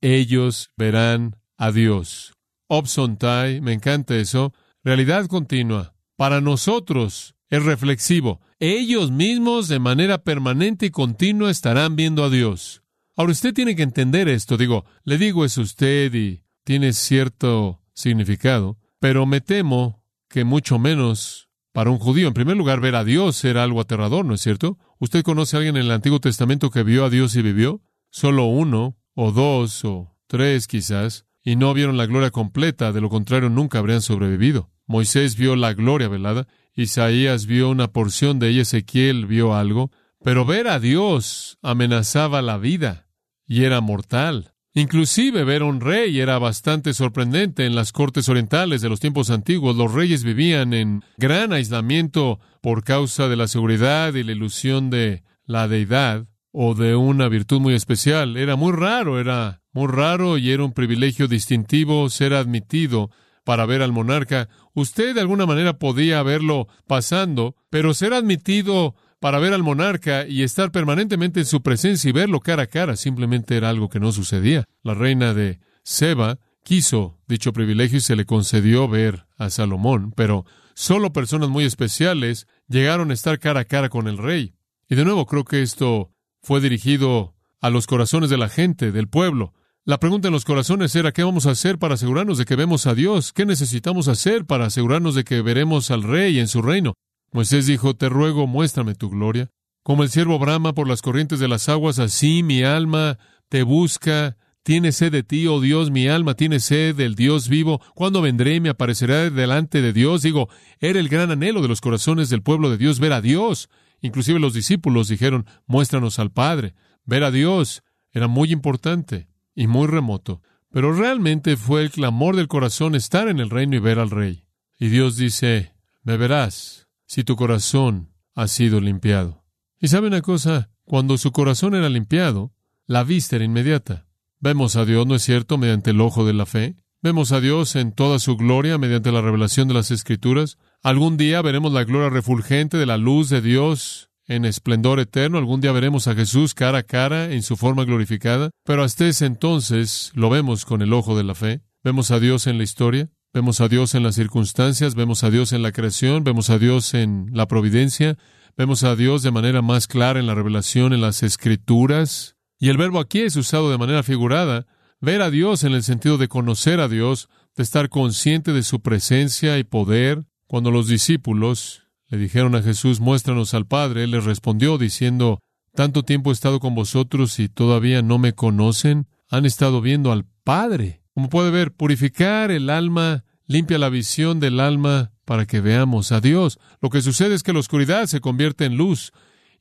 ellos 0.00 0.70
verán 0.76 1.34
a 1.58 1.72
Dios. 1.72 2.32
Obsontai, 2.68 3.60
me 3.60 3.72
encanta 3.74 4.16
eso. 4.16 4.54
Realidad 4.82 5.26
continua. 5.26 5.94
Para 6.16 6.40
nosotros 6.40 7.34
es 7.50 7.64
reflexivo. 7.64 8.40
Ellos 8.60 9.10
mismos 9.10 9.68
de 9.68 9.78
manera 9.78 10.18
permanente 10.18 10.86
y 10.86 10.90
continua 10.90 11.50
estarán 11.50 11.96
viendo 11.96 12.24
a 12.24 12.30
Dios. 12.30 12.82
Ahora 13.16 13.32
usted 13.32 13.52
tiene 13.52 13.76
que 13.76 13.82
entender 13.82 14.28
esto. 14.28 14.56
Digo, 14.56 14.84
le 15.04 15.18
digo 15.18 15.44
es 15.44 15.58
usted 15.58 16.12
y 16.14 16.42
tiene 16.64 16.92
cierto 16.92 17.82
significado, 17.94 18.78
pero 19.00 19.26
me 19.26 19.40
temo 19.40 20.04
que 20.28 20.44
mucho 20.44 20.78
menos 20.78 21.48
para 21.72 21.90
un 21.90 21.98
judío. 21.98 22.28
En 22.28 22.34
primer 22.34 22.56
lugar, 22.56 22.80
ver 22.80 22.94
a 22.94 23.04
Dios 23.04 23.44
era 23.44 23.62
algo 23.62 23.80
aterrador, 23.80 24.24
¿no 24.24 24.34
es 24.34 24.40
cierto? 24.40 24.78
¿Usted 24.98 25.22
conoce 25.22 25.56
a 25.56 25.58
alguien 25.58 25.76
en 25.76 25.82
el 25.82 25.92
Antiguo 25.92 26.20
Testamento 26.20 26.70
que 26.70 26.82
vio 26.82 27.04
a 27.04 27.10
Dios 27.10 27.34
y 27.36 27.42
vivió? 27.42 27.80
Solo 28.10 28.46
uno, 28.46 28.96
o 29.14 29.32
dos, 29.32 29.84
o 29.84 30.16
tres 30.26 30.66
quizás 30.66 31.27
y 31.42 31.56
no 31.56 31.74
vieron 31.74 31.96
la 31.96 32.06
gloria 32.06 32.30
completa, 32.30 32.92
de 32.92 33.00
lo 33.00 33.08
contrario 33.08 33.48
nunca 33.48 33.78
habrían 33.78 34.02
sobrevivido. 34.02 34.70
Moisés 34.86 35.36
vio 35.36 35.56
la 35.56 35.74
gloria 35.74 36.08
velada, 36.08 36.46
Isaías 36.74 37.46
vio 37.46 37.70
una 37.70 37.88
porción 37.88 38.38
de 38.38 38.48
ella, 38.48 38.62
Ezequiel 38.62 39.26
vio 39.26 39.54
algo, 39.54 39.90
pero 40.22 40.44
ver 40.44 40.68
a 40.68 40.80
Dios 40.80 41.58
amenazaba 41.62 42.42
la 42.42 42.58
vida 42.58 43.06
y 43.46 43.64
era 43.64 43.80
mortal. 43.80 44.52
Inclusive 44.74 45.44
ver 45.44 45.62
a 45.62 45.64
un 45.64 45.80
rey 45.80 46.20
era 46.20 46.38
bastante 46.38 46.94
sorprendente 46.94 47.66
en 47.66 47.74
las 47.74 47.92
cortes 47.92 48.28
orientales 48.28 48.80
de 48.80 48.88
los 48.88 49.00
tiempos 49.00 49.30
antiguos. 49.30 49.76
Los 49.76 49.92
reyes 49.92 50.22
vivían 50.22 50.72
en 50.72 51.02
gran 51.16 51.52
aislamiento 51.52 52.38
por 52.60 52.84
causa 52.84 53.28
de 53.28 53.36
la 53.36 53.48
seguridad 53.48 54.14
y 54.14 54.22
la 54.22 54.32
ilusión 54.32 54.90
de 54.90 55.24
la 55.46 55.66
deidad 55.66 56.26
o 56.52 56.74
de 56.74 56.96
una 56.96 57.28
virtud 57.28 57.60
muy 57.60 57.74
especial. 57.74 58.36
Era 58.36 58.56
muy 58.56 58.72
raro, 58.72 59.20
era 59.20 59.62
muy 59.72 59.88
raro 59.88 60.38
y 60.38 60.50
era 60.50 60.64
un 60.64 60.72
privilegio 60.72 61.28
distintivo 61.28 62.08
ser 62.10 62.34
admitido 62.34 63.10
para 63.44 63.66
ver 63.66 63.82
al 63.82 63.92
monarca. 63.92 64.48
Usted 64.74 65.14
de 65.14 65.20
alguna 65.20 65.46
manera 65.46 65.78
podía 65.78 66.22
verlo 66.22 66.68
pasando, 66.86 67.56
pero 67.70 67.94
ser 67.94 68.12
admitido 68.12 68.94
para 69.20 69.38
ver 69.38 69.52
al 69.52 69.62
monarca 69.62 70.26
y 70.26 70.42
estar 70.42 70.70
permanentemente 70.70 71.40
en 71.40 71.46
su 71.46 71.62
presencia 71.62 72.08
y 72.08 72.12
verlo 72.12 72.40
cara 72.40 72.64
a 72.64 72.66
cara 72.66 72.96
simplemente 72.96 73.56
era 73.56 73.68
algo 73.68 73.88
que 73.88 74.00
no 74.00 74.12
sucedía. 74.12 74.64
La 74.82 74.94
reina 74.94 75.34
de 75.34 75.60
Seba 75.82 76.38
quiso 76.62 77.18
dicho 77.26 77.52
privilegio 77.52 77.98
y 77.98 78.02
se 78.02 78.16
le 78.16 78.26
concedió 78.26 78.88
ver 78.88 79.26
a 79.36 79.50
Salomón, 79.50 80.12
pero 80.14 80.44
solo 80.74 81.12
personas 81.12 81.48
muy 81.48 81.64
especiales 81.64 82.46
llegaron 82.68 83.10
a 83.10 83.14
estar 83.14 83.38
cara 83.38 83.60
a 83.60 83.64
cara 83.64 83.88
con 83.88 84.06
el 84.06 84.18
rey. 84.18 84.54
Y 84.88 84.94
de 84.94 85.04
nuevo 85.04 85.26
creo 85.26 85.44
que 85.44 85.62
esto 85.62 86.12
fue 86.48 86.62
dirigido 86.62 87.34
a 87.60 87.68
los 87.68 87.86
corazones 87.86 88.30
de 88.30 88.38
la 88.38 88.48
gente, 88.48 88.90
del 88.90 89.06
pueblo. 89.06 89.52
La 89.84 90.00
pregunta 90.00 90.28
en 90.28 90.32
los 90.32 90.46
corazones 90.46 90.96
era, 90.96 91.12
¿qué 91.12 91.22
vamos 91.22 91.44
a 91.44 91.50
hacer 91.50 91.78
para 91.78 91.92
asegurarnos 91.92 92.38
de 92.38 92.46
que 92.46 92.56
vemos 92.56 92.86
a 92.86 92.94
Dios? 92.94 93.34
¿Qué 93.34 93.44
necesitamos 93.44 94.08
hacer 94.08 94.46
para 94.46 94.64
asegurarnos 94.64 95.14
de 95.14 95.24
que 95.24 95.42
veremos 95.42 95.90
al 95.90 96.02
Rey 96.02 96.38
en 96.38 96.48
su 96.48 96.62
reino? 96.62 96.94
Moisés 97.32 97.66
dijo, 97.66 97.96
Te 97.96 98.08
ruego, 98.08 98.46
muéstrame 98.46 98.94
tu 98.94 99.10
gloria. 99.10 99.50
Como 99.82 100.04
el 100.04 100.08
siervo 100.08 100.38
brama 100.38 100.72
por 100.72 100.88
las 100.88 101.02
corrientes 101.02 101.38
de 101.38 101.48
las 101.48 101.68
aguas, 101.68 101.98
así 101.98 102.42
mi 102.42 102.62
alma 102.62 103.18
te 103.50 103.62
busca. 103.62 104.38
Tiene 104.62 104.92
sed 104.92 105.12
de 105.12 105.24
ti, 105.24 105.46
oh 105.48 105.60
Dios, 105.60 105.90
mi 105.90 106.08
alma 106.08 106.32
tiene 106.32 106.60
sed 106.60 106.96
del 106.96 107.14
Dios 107.14 107.50
vivo. 107.50 107.82
¿Cuándo 107.94 108.22
vendré 108.22 108.54
y 108.54 108.60
me 108.60 108.70
apareceré 108.70 109.28
delante 109.28 109.82
de 109.82 109.92
Dios? 109.92 110.22
Digo, 110.22 110.48
era 110.80 110.98
el 110.98 111.10
gran 111.10 111.30
anhelo 111.30 111.60
de 111.60 111.68
los 111.68 111.82
corazones 111.82 112.30
del 112.30 112.40
pueblo 112.40 112.70
de 112.70 112.78
Dios 112.78 113.00
ver 113.00 113.12
a 113.12 113.20
Dios. 113.20 113.68
Inclusive 114.00 114.38
los 114.38 114.54
discípulos 114.54 115.08
dijeron, 115.08 115.46
muéstranos 115.66 116.18
al 116.18 116.30
Padre. 116.30 116.74
Ver 117.04 117.24
a 117.24 117.30
Dios 117.30 117.82
era 118.12 118.28
muy 118.28 118.52
importante 118.52 119.28
y 119.54 119.66
muy 119.66 119.86
remoto, 119.86 120.42
pero 120.70 120.92
realmente 120.92 121.56
fue 121.56 121.82
el 121.82 121.90
clamor 121.90 122.36
del 122.36 122.48
corazón 122.48 122.94
estar 122.94 123.28
en 123.28 123.40
el 123.40 123.50
reino 123.50 123.76
y 123.76 123.80
ver 123.80 123.98
al 123.98 124.10
Rey. 124.10 124.44
Y 124.78 124.88
Dios 124.88 125.16
dice, 125.16 125.74
me 126.02 126.16
verás 126.16 126.88
si 127.06 127.24
tu 127.24 127.36
corazón 127.36 128.12
ha 128.34 128.46
sido 128.46 128.80
limpiado. 128.80 129.44
Y 129.80 129.88
sabe 129.88 130.08
una 130.08 130.22
cosa, 130.22 130.70
cuando 130.84 131.18
su 131.18 131.32
corazón 131.32 131.74
era 131.74 131.88
limpiado, 131.88 132.54
la 132.86 133.04
vista 133.04 133.36
era 133.36 133.44
inmediata. 133.44 134.06
Vemos 134.40 134.76
a 134.76 134.84
Dios, 134.84 135.06
¿no 135.06 135.14
es 135.14 135.22
cierto?, 135.22 135.58
mediante 135.58 135.90
el 135.90 136.00
ojo 136.00 136.24
de 136.24 136.34
la 136.34 136.46
fe. 136.46 136.76
Vemos 137.02 137.32
a 137.32 137.40
Dios 137.40 137.76
en 137.76 137.92
toda 137.92 138.18
su 138.18 138.36
gloria 138.36 138.78
mediante 138.78 139.12
la 139.12 139.20
revelación 139.20 139.68
de 139.68 139.74
las 139.74 139.90
Escrituras. 139.90 140.58
Algún 140.82 141.16
día 141.16 141.42
veremos 141.42 141.72
la 141.72 141.84
gloria 141.84 142.08
refulgente 142.08 142.76
de 142.76 142.86
la 142.86 142.96
luz 142.96 143.28
de 143.28 143.40
Dios 143.40 144.10
en 144.26 144.44
esplendor 144.44 145.00
eterno. 145.00 145.38
Algún 145.38 145.60
día 145.60 145.72
veremos 145.72 146.06
a 146.06 146.14
Jesús 146.14 146.54
cara 146.54 146.78
a 146.78 146.82
cara 146.84 147.32
en 147.32 147.42
su 147.42 147.56
forma 147.56 147.84
glorificada. 147.84 148.50
Pero 148.64 148.84
hasta 148.84 149.06
ese 149.06 149.26
entonces 149.26 150.12
lo 150.14 150.30
vemos 150.30 150.64
con 150.64 150.82
el 150.82 150.92
ojo 150.92 151.16
de 151.16 151.24
la 151.24 151.34
fe. 151.34 151.62
Vemos 151.82 152.10
a 152.10 152.20
Dios 152.20 152.46
en 152.46 152.58
la 152.58 152.64
historia. 152.64 153.10
Vemos 153.34 153.60
a 153.60 153.68
Dios 153.68 153.94
en 153.94 154.02
las 154.02 154.14
circunstancias, 154.14 154.94
vemos 154.94 155.22
a 155.22 155.30
Dios 155.30 155.52
en 155.52 155.62
la 155.62 155.70
creación, 155.70 156.24
vemos 156.24 156.48
a 156.48 156.58
Dios 156.58 156.94
en 156.94 157.28
la 157.34 157.46
providencia, 157.46 158.16
vemos 158.56 158.84
a 158.84 158.96
Dios 158.96 159.22
de 159.22 159.30
manera 159.30 159.60
más 159.60 159.86
clara 159.86 160.18
en 160.18 160.26
la 160.26 160.34
revelación, 160.34 160.94
en 160.94 161.02
las 161.02 161.22
escrituras. 161.22 162.36
Y 162.58 162.70
el 162.70 162.78
verbo 162.78 162.98
aquí 163.00 163.20
es 163.20 163.36
usado 163.36 163.70
de 163.70 163.76
manera 163.76 164.02
figurada, 164.02 164.66
ver 165.00 165.20
a 165.20 165.30
Dios 165.30 165.62
en 165.64 165.72
el 165.72 165.82
sentido 165.82 166.16
de 166.16 166.28
conocer 166.28 166.80
a 166.80 166.88
Dios, 166.88 167.28
de 167.54 167.62
estar 167.62 167.90
consciente 167.90 168.54
de 168.54 168.62
su 168.62 168.80
presencia 168.80 169.58
y 169.58 169.64
poder, 169.64 170.24
cuando 170.48 170.70
los 170.70 170.88
discípulos 170.88 171.84
le 172.08 172.18
dijeron 172.18 172.54
a 172.54 172.62
Jesús, 172.62 173.00
muéstranos 173.00 173.54
al 173.54 173.66
Padre, 173.66 174.04
él 174.04 174.12
les 174.12 174.24
respondió 174.24 174.78
diciendo, 174.78 175.40
tanto 175.74 176.02
tiempo 176.02 176.30
he 176.30 176.32
estado 176.32 176.58
con 176.58 176.74
vosotros 176.74 177.38
y 177.38 177.48
todavía 177.48 178.02
no 178.02 178.18
me 178.18 178.32
conocen, 178.32 179.06
han 179.30 179.44
estado 179.44 179.82
viendo 179.82 180.10
al 180.10 180.24
Padre. 180.42 181.02
Como 181.12 181.28
puede 181.28 181.50
ver, 181.50 181.72
purificar 181.72 182.50
el 182.50 182.70
alma 182.70 183.24
limpia 183.46 183.78
la 183.78 183.90
visión 183.90 184.40
del 184.40 184.58
alma 184.58 185.12
para 185.26 185.44
que 185.46 185.60
veamos 185.60 186.12
a 186.12 186.20
Dios. 186.20 186.58
Lo 186.80 186.88
que 186.88 187.02
sucede 187.02 187.34
es 187.34 187.42
que 187.42 187.52
la 187.52 187.58
oscuridad 187.58 188.06
se 188.06 188.20
convierte 188.20 188.64
en 188.64 188.76
luz 188.76 189.12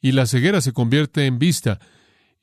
y 0.01 0.13
la 0.13 0.25
ceguera 0.25 0.61
se 0.61 0.71
convierte 0.71 1.25
en 1.25 1.39
vista. 1.39 1.79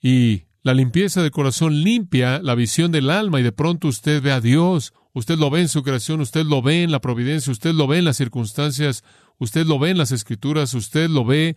Y 0.03 0.45
la 0.63 0.75
limpieza 0.75 1.23
del 1.23 1.31
corazón 1.31 1.83
limpia 1.83 2.41
la 2.43 2.55
visión 2.55 2.93
del 2.93 3.09
alma 3.09 3.41
y 3.41 3.43
de 3.43 3.53
pronto 3.53 3.89
usted 3.89 4.23
ve 4.23 4.33
a 4.33 4.41
Dios, 4.41 4.93
Usted 5.15 5.39
lo 5.39 5.49
ve 5.49 5.61
en 5.61 5.69
su 5.69 5.85
creación, 5.85 6.21
usted 6.21 6.45
lo 6.45 6.61
ve 6.61 6.83
en 6.83 6.91
la 6.91 7.01
providencia, 7.01 7.53
usted 7.53 7.73
lo 7.73 7.87
ve 7.87 7.99
en 7.99 8.05
las 8.05 8.17
circunstancias, 8.17 9.05
usted 9.39 9.65
lo 9.65 9.79
ve 9.79 9.91
en 9.91 9.99
las 9.99 10.11
escrituras, 10.11 10.75
usted 10.75 11.09
lo 11.09 11.25
ve 11.25 11.57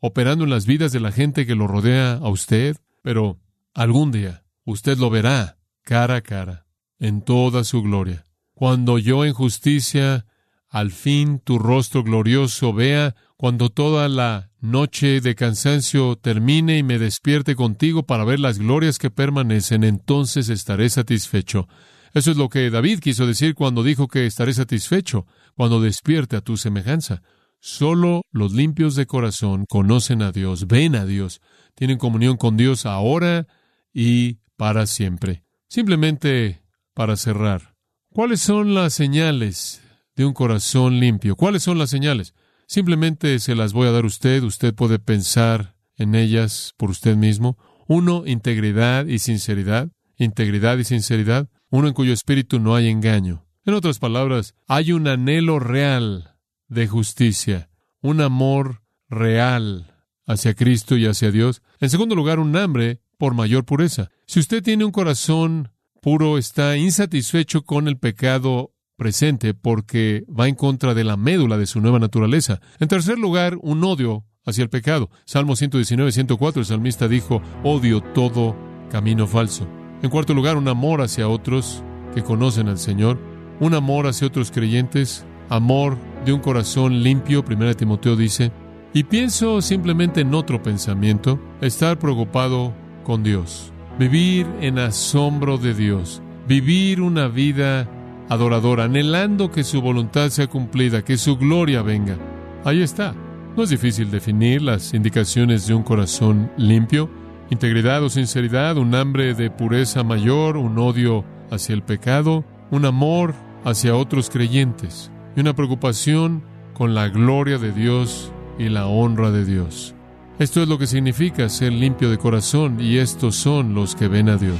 operando 0.00 0.44
en 0.44 0.50
las 0.50 0.66
vidas 0.66 0.92
de 0.92 1.00
la 1.00 1.10
gente 1.10 1.46
que 1.46 1.54
lo 1.54 1.66
rodea 1.66 2.14
a 2.14 2.28
usted, 2.28 2.76
pero 3.02 3.40
algún 3.74 4.12
día 4.12 4.44
usted 4.64 4.98
lo 4.98 5.08
verá 5.08 5.56
cara 5.82 6.16
a 6.16 6.20
cara, 6.20 6.66
en 6.98 7.22
toda 7.22 7.64
su 7.64 7.82
gloria. 7.82 8.24
Cuando 8.52 8.98
yo 8.98 9.24
en 9.24 9.32
justicia 9.32 10.26
al 10.68 10.90
fin 10.90 11.38
tu 11.38 11.58
rostro 11.58 12.04
glorioso 12.04 12.74
vea, 12.74 13.16
cuando 13.38 13.70
toda 13.70 14.08
la 14.10 14.50
noche 14.60 15.22
de 15.22 15.34
cansancio 15.34 16.16
termine 16.16 16.76
y 16.76 16.82
me 16.82 16.98
despierte 16.98 17.56
contigo 17.56 18.02
para 18.02 18.24
ver 18.24 18.38
las 18.38 18.58
glorias 18.58 18.98
que 18.98 19.10
permanecen, 19.10 19.82
entonces 19.82 20.50
estaré 20.50 20.90
satisfecho. 20.90 21.68
Eso 22.14 22.30
es 22.30 22.36
lo 22.36 22.48
que 22.48 22.70
David 22.70 23.00
quiso 23.00 23.26
decir 23.26 23.54
cuando 23.54 23.82
dijo 23.82 24.08
que 24.08 24.26
estaré 24.26 24.52
satisfecho 24.52 25.26
cuando 25.54 25.80
despierte 25.80 26.36
a 26.36 26.40
tu 26.40 26.56
semejanza. 26.56 27.22
Solo 27.60 28.22
los 28.30 28.52
limpios 28.52 28.94
de 28.94 29.06
corazón 29.06 29.64
conocen 29.68 30.22
a 30.22 30.32
Dios, 30.32 30.66
ven 30.66 30.94
a 30.94 31.04
Dios, 31.04 31.40
tienen 31.74 31.98
comunión 31.98 32.36
con 32.36 32.56
Dios 32.56 32.86
ahora 32.86 33.46
y 33.92 34.38
para 34.56 34.86
siempre. 34.86 35.44
Simplemente 35.68 36.62
para 36.94 37.16
cerrar, 37.16 37.74
¿cuáles 38.10 38.40
son 38.40 38.74
las 38.74 38.94
señales 38.94 39.82
de 40.14 40.24
un 40.24 40.32
corazón 40.32 41.00
limpio? 41.00 41.36
¿Cuáles 41.36 41.62
son 41.62 41.78
las 41.78 41.90
señales? 41.90 42.34
Simplemente 42.66 43.38
se 43.38 43.54
las 43.54 43.72
voy 43.72 43.88
a 43.88 43.92
dar 43.92 44.04
a 44.04 44.08
usted, 44.08 44.42
usted 44.42 44.74
puede 44.74 44.98
pensar 44.98 45.74
en 45.96 46.14
ellas 46.14 46.74
por 46.76 46.90
usted 46.90 47.16
mismo. 47.16 47.58
Uno, 47.86 48.24
integridad 48.26 49.06
y 49.06 49.18
sinceridad. 49.18 49.88
Integridad 50.16 50.78
y 50.78 50.84
sinceridad 50.84 51.48
uno 51.70 51.88
en 51.88 51.94
cuyo 51.94 52.12
espíritu 52.12 52.58
no 52.60 52.74
hay 52.74 52.88
engaño. 52.88 53.44
En 53.64 53.74
otras 53.74 53.98
palabras, 53.98 54.54
hay 54.66 54.92
un 54.92 55.06
anhelo 55.08 55.58
real 55.58 56.36
de 56.68 56.86
justicia, 56.86 57.70
un 58.00 58.20
amor 58.20 58.82
real 59.08 59.94
hacia 60.26 60.54
Cristo 60.54 60.96
y 60.96 61.06
hacia 61.06 61.30
Dios. 61.30 61.62
En 61.80 61.90
segundo 61.90 62.14
lugar, 62.14 62.38
un 62.38 62.56
hambre 62.56 63.00
por 63.18 63.34
mayor 63.34 63.64
pureza. 63.64 64.10
Si 64.26 64.40
usted 64.40 64.62
tiene 64.62 64.84
un 64.84 64.92
corazón 64.92 65.70
puro, 66.00 66.38
está 66.38 66.76
insatisfecho 66.76 67.62
con 67.62 67.88
el 67.88 67.98
pecado 67.98 68.74
presente 68.96 69.54
porque 69.54 70.24
va 70.28 70.48
en 70.48 70.54
contra 70.54 70.94
de 70.94 71.04
la 71.04 71.16
médula 71.16 71.56
de 71.56 71.66
su 71.66 71.80
nueva 71.80 71.98
naturaleza. 71.98 72.60
En 72.78 72.88
tercer 72.88 73.18
lugar, 73.18 73.56
un 73.60 73.82
odio 73.84 74.24
hacia 74.44 74.62
el 74.62 74.70
pecado. 74.70 75.10
Salmo 75.24 75.56
119, 75.56 76.12
104, 76.12 76.60
el 76.60 76.66
salmista 76.66 77.08
dijo, 77.08 77.42
odio 77.62 78.00
todo 78.00 78.56
camino 78.90 79.26
falso. 79.26 79.68
En 80.02 80.10
cuarto 80.10 80.34
lugar, 80.34 80.56
un 80.56 80.68
amor 80.68 81.00
hacia 81.00 81.28
otros 81.28 81.82
que 82.14 82.22
conocen 82.22 82.68
al 82.68 82.78
Señor, 82.78 83.18
un 83.60 83.74
amor 83.74 84.06
hacia 84.06 84.28
otros 84.28 84.50
creyentes, 84.50 85.26
amor 85.48 85.98
de 86.24 86.32
un 86.32 86.40
corazón 86.40 87.02
limpio, 87.02 87.44
1 87.48 87.74
Timoteo 87.74 88.14
dice, 88.14 88.52
y 88.94 89.04
pienso 89.04 89.60
simplemente 89.60 90.20
en 90.20 90.34
otro 90.34 90.62
pensamiento, 90.62 91.40
estar 91.60 91.98
preocupado 91.98 92.72
con 93.02 93.22
Dios, 93.22 93.72
vivir 93.98 94.46
en 94.60 94.78
asombro 94.78 95.58
de 95.58 95.74
Dios, 95.74 96.22
vivir 96.46 97.00
una 97.00 97.28
vida 97.28 97.88
adoradora, 98.28 98.84
anhelando 98.84 99.50
que 99.50 99.64
su 99.64 99.80
voluntad 99.82 100.30
sea 100.30 100.46
cumplida, 100.46 101.04
que 101.04 101.16
su 101.16 101.36
gloria 101.36 101.82
venga. 101.82 102.16
Ahí 102.64 102.82
está. 102.82 103.14
No 103.56 103.64
es 103.64 103.70
difícil 103.70 104.10
definir 104.10 104.62
las 104.62 104.94
indicaciones 104.94 105.66
de 105.66 105.74
un 105.74 105.82
corazón 105.82 106.50
limpio, 106.56 107.10
integridad 107.50 108.02
o 108.02 108.10
sinceridad, 108.10 108.76
un 108.76 108.94
hambre 108.94 109.34
de 109.34 109.50
pureza 109.50 110.02
mayor, 110.02 110.56
un 110.56 110.78
odio 110.78 111.24
hacia 111.50 111.74
el 111.74 111.82
pecado, 111.82 112.44
un 112.70 112.84
amor 112.84 113.34
hacia 113.64 113.96
otros 113.96 114.30
creyentes 114.30 115.10
y 115.36 115.40
una 115.40 115.54
preocupación 115.54 116.42
con 116.74 116.94
la 116.94 117.08
gloria 117.08 117.58
de 117.58 117.72
Dios 117.72 118.32
y 118.58 118.68
la 118.68 118.86
honra 118.86 119.30
de 119.30 119.44
Dios. 119.44 119.94
Esto 120.38 120.62
es 120.62 120.68
lo 120.68 120.78
que 120.78 120.86
significa 120.86 121.48
ser 121.48 121.72
limpio 121.72 122.10
de 122.10 122.18
corazón 122.18 122.80
y 122.80 122.98
estos 122.98 123.34
son 123.34 123.74
los 123.74 123.96
que 123.96 124.06
ven 124.06 124.28
a 124.28 124.36
Dios. 124.36 124.58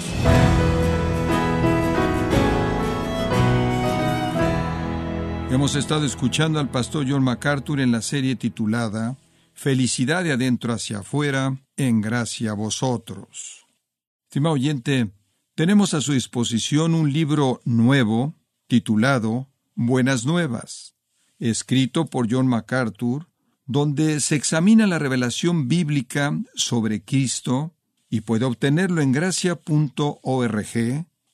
Hemos 5.51 5.77
estado 5.77 6.05
escuchando 6.05 6.59
al 6.59 6.69
pastor 6.69 7.07
John 7.09 7.23
MacArthur 7.23 7.81
en 7.81 7.93
la 7.93 8.03
serie 8.03 8.37
titulada 8.37 9.17
Felicidad 9.59 10.23
de 10.23 10.31
adentro 10.31 10.73
hacia 10.73 11.01
afuera, 11.01 11.59
en 11.77 12.01
gracia 12.01 12.53
a 12.53 12.55
vosotros. 12.55 13.67
Estimado 14.29 14.55
oyente, 14.55 15.11
tenemos 15.57 15.95
a 15.95 16.01
su 16.01 16.13
disposición 16.13 16.95
un 16.95 17.13
libro 17.13 17.61
nuevo 17.65 18.37
titulado 18.69 19.49
Buenas 19.75 20.25
Nuevas, 20.25 20.95
escrito 21.41 22.07
por 22.07 22.33
John 22.33 22.47
MacArthur, 22.47 23.27
donde 23.67 24.21
se 24.21 24.37
examina 24.37 24.87
la 24.87 25.01
revelación 25.01 25.67
bíblica 25.67 26.39
sobre 26.55 27.03
Cristo 27.03 27.75
y 28.09 28.21
puede 28.21 28.45
obtenerlo 28.45 29.03
en 29.03 29.11
gracia.org 29.11 30.69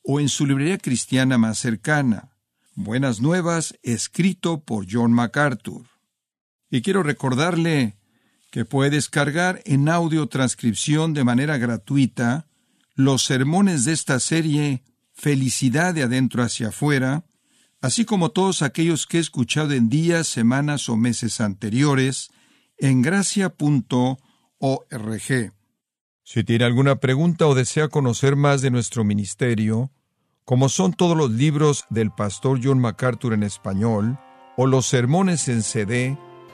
o 0.03 0.19
en 0.21 0.29
su 0.31 0.47
librería 0.47 0.79
cristiana 0.79 1.37
más 1.37 1.59
cercana. 1.59 2.31
Buenas 2.75 3.21
Nuevas, 3.21 3.79
escrito 3.83 4.63
por 4.63 4.87
John 4.91 5.13
MacArthur. 5.13 5.85
Y 6.71 6.81
quiero 6.81 7.03
recordarle 7.03 7.99
que 8.55 8.64
puede 8.64 8.90
descargar 8.90 9.61
en 9.64 9.88
audio 9.88 10.29
transcripción 10.29 11.12
de 11.12 11.25
manera 11.25 11.59
gratuita 11.59 12.47
los 12.95 13.25
sermones 13.25 13.85
de 13.85 13.93
esta 13.93 14.21
serie 14.21 14.85
Felicidad 15.12 15.93
de 15.93 16.05
adentro 16.05 16.40
hacia 16.40 16.69
afuera, 16.69 17.25
así 17.81 18.05
como 18.05 18.31
todos 18.31 18.62
aquellos 18.62 19.09
que 19.09 19.17
he 19.17 19.21
escuchado 19.21 19.73
en 19.73 19.88
días, 19.88 20.29
semanas 20.29 20.88
o 20.88 20.97
meses 20.97 21.40
anteriores 21.40 22.31
en 22.79 23.03
gracia.org. 23.03 24.23
Si 26.23 26.45
tiene 26.45 26.64
alguna 26.64 27.01
pregunta 27.01 27.49
o 27.49 27.57
desea 27.57 27.88
conocer 27.88 28.37
más 28.37 28.62
de 28.62 28.71
nuestro 28.71 29.03
ministerio, 29.03 29.90
como 30.45 30.69
son 30.69 30.93
todos 30.93 31.17
los 31.17 31.33
libros 31.33 31.87
del 31.90 32.12
pastor 32.12 32.61
John 32.62 32.79
MacArthur 32.79 33.35
en 33.35 33.43
español, 33.43 34.17
o 34.57 34.69
los 34.69 34.87
sermones 34.87 35.49
en 35.49 35.64
CD, 35.64 36.17